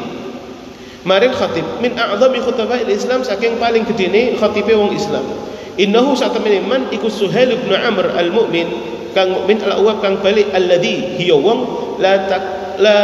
Maring 1.02 1.34
khatib. 1.34 1.66
Min 1.82 1.98
a'zami 1.98 2.38
khutbah 2.38 2.78
Islam 2.86 3.26
saking 3.26 3.58
paling 3.58 3.82
gedene 3.84 4.38
khatibe 4.38 4.72
wong 4.78 4.94
Islam. 4.94 5.26
Innahu 5.74 6.14
satamene 6.14 6.62
man 6.62 6.86
iku 6.94 7.10
Suhail 7.10 7.58
bin 7.58 7.72
Amr 7.74 8.12
al-Mu'min 8.14 8.68
kang 9.16 9.32
mukmin 9.32 9.60
al-awwab 9.60 10.00
kang 10.00 10.20
balik 10.20 10.48
alladhi 10.52 11.20
hiya 11.20 11.36
wong 11.36 11.64
la 12.00 12.28
tak 12.28 12.44
la 12.80 12.98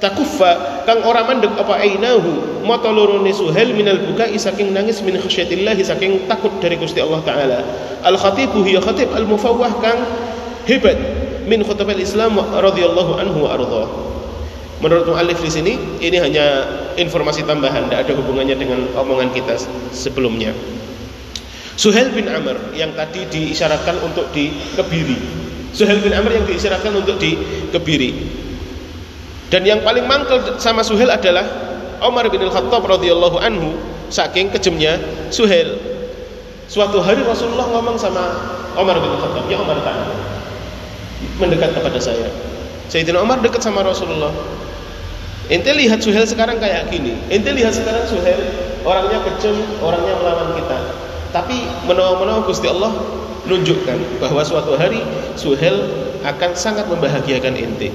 takuffa 0.00 0.84
kang 0.84 1.02
ora 1.02 1.26
mandeg 1.26 1.50
apa 1.58 1.82
ainahu. 1.82 2.62
Mata 2.62 2.94
lorone 2.94 3.34
Suhail 3.34 3.74
minal 3.74 3.98
bukai 3.98 4.38
saking 4.38 4.70
nangis 4.70 5.02
min 5.02 5.18
khasyatillah 5.18 5.74
saking 5.82 6.30
takut 6.30 6.54
dari 6.62 6.78
Gusti 6.78 7.02
Allah 7.02 7.20
taala. 7.26 7.58
Al 8.06 8.14
khatibu 8.14 8.62
hiya 8.62 8.78
khatib 8.78 9.10
al 9.10 9.26
mufawwah 9.26 9.82
kang 9.82 9.98
hebat 10.70 11.21
min 11.46 11.62
khutbah 11.66 11.94
Islam 11.96 12.38
radhiyallahu 12.38 13.18
anhu 13.18 13.38
wa 13.46 13.50
ardhah. 13.54 13.86
Menurut 14.82 15.14
muallif 15.14 15.38
di 15.38 15.46
sini 15.46 15.72
ini 16.02 16.18
hanya 16.18 16.66
informasi 16.98 17.46
tambahan, 17.46 17.86
tidak 17.86 18.10
ada 18.10 18.12
hubungannya 18.18 18.58
dengan 18.58 18.90
omongan 18.98 19.30
kita 19.30 19.54
sebelumnya. 19.94 20.50
Suhail 21.78 22.10
bin 22.10 22.26
Amr 22.26 22.58
yang 22.74 22.90
tadi 22.98 23.22
diisyaratkan 23.30 24.02
untuk 24.02 24.26
dikebiri. 24.34 25.16
Suhail 25.70 26.02
bin 26.02 26.10
Amr 26.10 26.34
yang 26.34 26.44
diisyaratkan 26.50 26.92
untuk 26.98 27.16
dikebiri. 27.22 28.42
Dan 29.54 29.62
yang 29.62 29.86
paling 29.86 30.04
mangkel 30.04 30.58
sama 30.58 30.82
Suhail 30.82 31.14
adalah 31.14 31.46
Umar 32.02 32.26
bin 32.26 32.42
Al-Khattab 32.42 32.82
radhiyallahu 32.82 33.38
anhu 33.38 33.78
saking 34.10 34.50
kejemnya 34.50 34.98
Suhail. 35.30 35.78
Suatu 36.66 36.98
hari 36.98 37.22
Rasulullah 37.22 37.70
ngomong 37.70 37.94
sama 37.94 38.34
Umar 38.74 38.98
bin 38.98 39.14
Al-Khattab, 39.14 39.46
"Ya 39.46 39.62
Umar 39.62 39.78
tak 39.86 39.94
mendekat 41.38 41.74
kepada 41.74 41.98
saya. 41.98 42.28
Sayyidina 42.92 43.24
Umar 43.24 43.40
dekat 43.40 43.64
sama 43.64 43.80
Rasulullah. 43.80 44.30
Ente 45.48 45.72
lihat 45.74 46.00
Suhail 46.04 46.28
sekarang 46.28 46.60
kayak 46.62 46.88
gini. 46.92 47.16
Ente 47.32 47.50
lihat 47.52 47.74
sekarang 47.74 48.04
Suhail 48.06 48.40
orangnya 48.84 49.20
kejam, 49.26 49.56
orangnya 49.80 50.14
melawan 50.20 50.54
kita. 50.54 50.78
Tapi 51.32 51.64
menawa-menawa 51.88 52.44
Gusti 52.44 52.68
Allah 52.68 52.92
nunjukkan 53.48 54.22
bahwa 54.22 54.44
suatu 54.44 54.76
hari 54.76 55.00
Suhail 55.34 55.88
akan 56.22 56.50
sangat 56.54 56.86
membahagiakan 56.86 57.58
ente. 57.58 57.90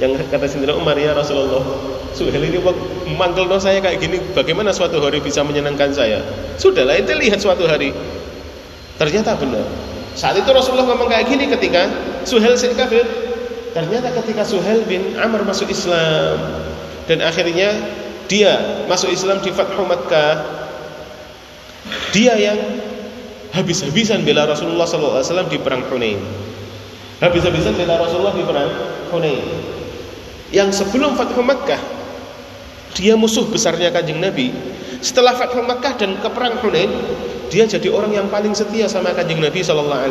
Yang 0.00 0.24
kata 0.32 0.48
Sayyidina 0.48 0.74
Umar 0.80 0.96
ya 0.96 1.12
Rasulullah, 1.12 1.60
Suhail 2.16 2.40
ini 2.40 2.58
manggil 3.14 3.46
saya 3.60 3.84
kayak 3.84 4.00
gini, 4.00 4.16
bagaimana 4.32 4.72
suatu 4.72 4.96
hari 5.04 5.20
bisa 5.20 5.44
menyenangkan 5.44 5.92
saya? 5.92 6.24
Sudahlah, 6.56 6.96
ente 6.96 7.12
lihat 7.14 7.36
suatu 7.36 7.68
hari. 7.68 7.92
Ternyata 8.96 9.36
benar. 9.36 9.89
Saat 10.18 10.38
itu 10.38 10.50
Rasulullah 10.50 10.86
ngomong 10.90 11.08
kayak 11.10 11.30
gini 11.30 11.46
ketika 11.46 11.86
Suhail 12.26 12.58
bin 12.58 12.74
kafir. 12.74 13.06
Ternyata 13.70 14.10
ketika 14.22 14.42
Suhail 14.42 14.82
bin 14.82 15.14
Amr 15.14 15.46
masuk 15.46 15.70
Islam 15.70 16.38
dan 17.06 17.22
akhirnya 17.22 17.70
dia 18.26 18.82
masuk 18.90 19.10
Islam 19.10 19.38
di 19.42 19.54
Fathu 19.54 19.86
Makkah, 19.86 20.42
dia 22.10 22.34
yang 22.34 22.58
habis-habisan 23.54 24.22
bela 24.22 24.46
Rasulullah 24.46 24.86
SAW 24.86 25.50
di 25.50 25.58
perang 25.58 25.86
Hunain. 25.90 26.18
Habis-habisan 27.22 27.74
bela 27.78 27.98
Rasulullah 27.98 28.34
di 28.34 28.42
perang 28.46 28.70
Hunain. 29.14 29.46
Yang 30.50 30.82
sebelum 30.82 31.14
Fathu 31.14 31.42
Makkah, 31.42 31.78
dia 32.98 33.14
musuh 33.14 33.46
besarnya 33.46 33.94
kanjeng 33.94 34.18
Nabi. 34.18 34.50
Setelah 34.98 35.38
Fathu 35.38 35.62
Makkah 35.62 35.94
dan 35.94 36.18
ke 36.18 36.28
perang 36.30 36.58
Hunain, 36.58 36.90
dia 37.50 37.66
jadi 37.66 37.90
orang 37.90 38.14
yang 38.14 38.26
paling 38.30 38.54
setia 38.54 38.86
sama 38.86 39.10
kanjeng 39.10 39.42
Nabi 39.42 39.60
Shallallahu 39.60 40.06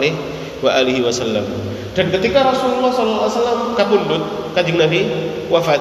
Alaihi 0.68 1.02
Wasallam. 1.02 1.48
Dan 1.96 2.12
ketika 2.12 2.44
Rasulullah 2.44 2.92
Shallallahu 2.92 3.26
Alaihi 3.26 3.40
Wasallam 3.40 3.60
kapundut, 3.80 4.24
kanjeng 4.54 4.78
Nabi 4.78 5.08
wafat 5.48 5.80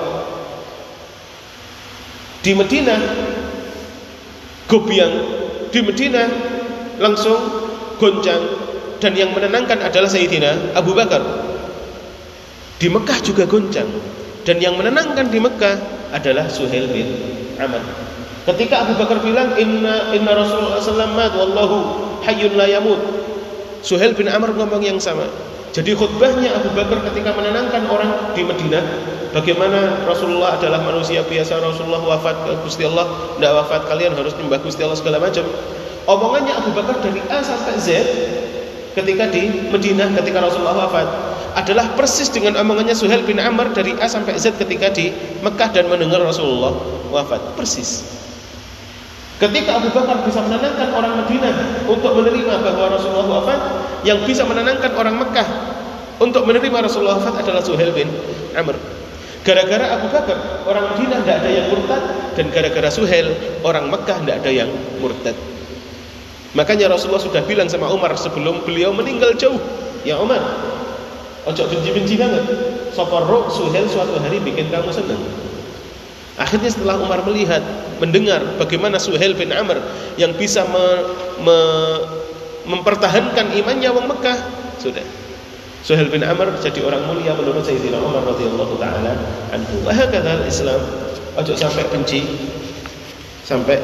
di 2.46 2.54
Medina, 2.54 2.96
Gobiang 4.68 5.14
di 5.74 5.80
Medina 5.82 6.24
langsung 7.00 7.36
goncang 7.98 8.42
dan 9.02 9.12
yang 9.16 9.34
menenangkan 9.34 9.80
adalah 9.82 10.08
Sayyidina 10.08 10.76
Abu 10.78 10.94
Bakar. 10.94 11.20
Di 12.78 12.86
Mekah 12.86 13.18
juga 13.26 13.42
goncang 13.48 13.90
dan 14.46 14.56
yang 14.62 14.78
menenangkan 14.78 15.26
di 15.28 15.42
Mekah 15.42 15.76
adalah 16.14 16.46
Suhail 16.46 16.86
bin 16.88 17.08
Amr. 17.58 18.07
Ketika 18.48 18.80
Abu 18.80 18.96
Bakar 18.96 19.20
bilang 19.20 19.52
inna 19.60 20.08
inna 20.16 20.32
Rasulullah 20.32 20.80
sallallahu 20.80 21.20
mat 21.20 21.32
wallahu 21.36 21.76
hayyun 22.24 22.56
la 22.56 22.64
yamut. 22.64 22.96
Suhail 23.84 24.16
bin 24.16 24.24
Amr 24.24 24.56
ngomong 24.56 24.80
yang 24.80 24.96
sama. 24.96 25.28
Jadi 25.76 25.92
khutbahnya 25.92 26.56
Abu 26.56 26.72
Bakar 26.72 27.04
ketika 27.12 27.36
menenangkan 27.36 27.84
orang 27.92 28.32
di 28.32 28.48
Madinah 28.48 28.80
bagaimana 29.36 30.00
Rasulullah 30.08 30.56
adalah 30.56 30.80
manusia 30.80 31.20
biasa 31.28 31.60
Rasulullah 31.60 32.00
wafat 32.00 32.64
Gusti 32.64 32.88
Allah 32.88 33.36
tidak 33.36 33.52
wafat 33.52 33.80
kalian 33.84 34.16
harus 34.16 34.32
menyembah 34.40 34.64
Gusti 34.64 34.80
Allah 34.80 34.96
segala 34.96 35.20
macam. 35.20 35.44
Omongannya 36.08 36.56
Abu 36.56 36.72
Bakar 36.72 37.04
dari 37.04 37.20
A 37.28 37.44
sampai 37.44 37.76
Z 37.76 38.00
ketika 38.96 39.28
di 39.28 39.68
Madinah 39.68 40.16
ketika 40.16 40.40
Rasulullah 40.40 40.88
wafat 40.88 41.04
adalah 41.52 41.84
persis 42.00 42.32
dengan 42.32 42.56
omongannya 42.64 42.96
Suhail 42.96 43.20
bin 43.28 43.36
Amr 43.36 43.76
dari 43.76 43.92
A 44.00 44.08
sampai 44.08 44.40
Z 44.40 44.56
ketika 44.56 44.88
di 44.88 45.12
Mekah 45.44 45.68
dan 45.68 45.92
mendengar 45.92 46.24
Rasulullah 46.24 46.72
wafat 47.12 47.44
persis. 47.52 48.17
Ketika 49.38 49.78
Abu 49.78 49.94
Bakar 49.94 50.26
bisa 50.26 50.42
menenangkan 50.42 50.90
orang 50.98 51.22
Madinah 51.22 51.86
untuk 51.86 52.10
menerima 52.10 52.58
bahwa 52.58 52.90
Rasulullah 52.90 53.38
wafat, 53.38 53.60
yang 54.02 54.18
bisa 54.26 54.42
menenangkan 54.42 54.90
orang 54.98 55.14
Mekah 55.14 55.46
untuk 56.18 56.42
menerima 56.42 56.90
Rasulullah 56.90 57.22
wafat 57.22 57.46
adalah 57.46 57.62
Suhail 57.62 57.94
bin 57.94 58.10
Amr. 58.58 58.74
Gara-gara 59.46 59.94
Abu 59.94 60.10
Bakar, 60.10 60.66
orang 60.66 60.90
Madinah 60.90 61.22
tidak 61.22 61.36
ada 61.46 61.50
yang 61.54 61.66
murtad 61.70 62.02
dan 62.34 62.46
gara-gara 62.50 62.90
Suhail, 62.90 63.30
orang 63.62 63.86
Mekah 63.86 64.18
tidak 64.26 64.42
ada 64.42 64.50
yang 64.50 64.70
murtad. 64.98 65.38
Makanya 66.58 66.90
Rasulullah 66.90 67.22
sudah 67.22 67.42
bilang 67.46 67.70
sama 67.70 67.86
Umar 67.94 68.18
sebelum 68.18 68.66
beliau 68.66 68.90
meninggal 68.90 69.38
jauh, 69.38 69.62
"Ya 70.02 70.18
Umar, 70.18 70.42
ojo 71.46 71.62
benci-benci 71.70 72.18
banget. 72.18 72.42
Roh 72.98 73.46
Suhail 73.46 73.86
suatu 73.86 74.18
hari 74.18 74.42
bikin 74.42 74.66
kamu 74.74 74.90
senang." 74.90 75.47
Akhirnya 76.38 76.70
setelah 76.70 77.02
Umar 77.02 77.26
melihat, 77.26 77.60
mendengar 77.98 78.40
bagaimana 78.56 79.02
Suhail 79.02 79.34
bin 79.34 79.50
Amr 79.50 79.82
yang 80.14 80.32
bisa 80.38 80.62
me, 80.70 80.84
me, 81.42 81.58
mempertahankan 82.70 83.58
imannya 83.58 83.90
wong 83.90 84.06
Mekah, 84.06 84.38
sudah. 84.78 85.02
Suhail 85.82 86.06
bin 86.10 86.22
Amr 86.22 86.54
jadi 86.62 86.78
orang 86.86 87.10
mulia 87.10 87.34
menurut 87.34 87.66
Sayyidina 87.66 87.98
Umar 87.98 88.22
radhiyallahu 88.22 88.78
taala 88.78 89.18
anhu. 89.50 89.82
Wa 89.82 89.94
Islam 90.46 90.80
ojo 91.38 91.54
sampai 91.54 91.86
benci 91.86 92.26
sampai 93.46 93.78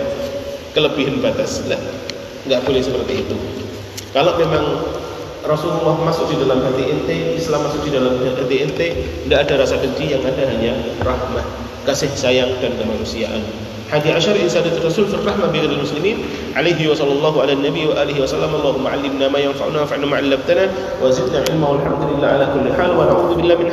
kelebihan 0.74 1.22
batas 1.22 1.62
lah 1.70 1.78
nggak 2.50 2.60
boleh 2.66 2.82
seperti 2.82 3.24
itu 3.24 3.36
kalau 4.10 4.34
memang 4.36 4.82
Rasulullah 5.44 5.94
masuk 6.00 6.32
di 6.32 6.36
dalam 6.40 6.64
hati 6.64 6.88
ente, 6.88 7.36
Islam 7.36 7.68
masuk 7.68 7.84
di 7.84 7.92
dalam 7.92 8.16
hati 8.16 8.56
ente, 8.64 8.86
tidak 9.28 9.44
ada 9.44 9.60
rasa 9.60 9.76
benci, 9.76 10.16
yang 10.16 10.24
ada 10.24 10.40
hanya 10.40 10.72
rahmah, 11.04 11.44
kasih 11.84 12.10
sayang 12.16 12.50
dan 12.58 12.72
kemanusiaan. 12.80 13.44
Hadi 13.92 14.10
ashar 14.16 14.32
insan 14.40 14.64
Rasul 14.80 15.06
fi 15.06 15.14
rahmah 15.20 15.52
bi 15.52 15.60
muslimin 15.70 16.24
alaihi 16.56 16.88
wa 16.88 16.96
sallallahu 16.96 17.44
ala 17.44 17.52
nabi 17.52 17.84
wa 17.84 17.94
alihi 18.00 18.16
wa 18.16 18.26
sallam 18.26 18.56
Allahumma 18.56 18.90
'allimna 18.96 19.28
ma 19.28 19.36
yanfa'una 19.38 19.84
wa 19.84 19.86
fa'na 19.86 20.08
ma 20.08 20.16
'allamtana 20.18 20.72
wa 20.98 21.12
zidna 21.12 21.44
ilma 21.52 21.78
walhamdulillah 21.78 22.28
ala 22.40 22.44
kulli 22.56 22.72
hal 22.72 22.96
wa 22.96 23.04
na'udzu 23.06 23.38
billahi 23.38 23.60
min 23.60 23.68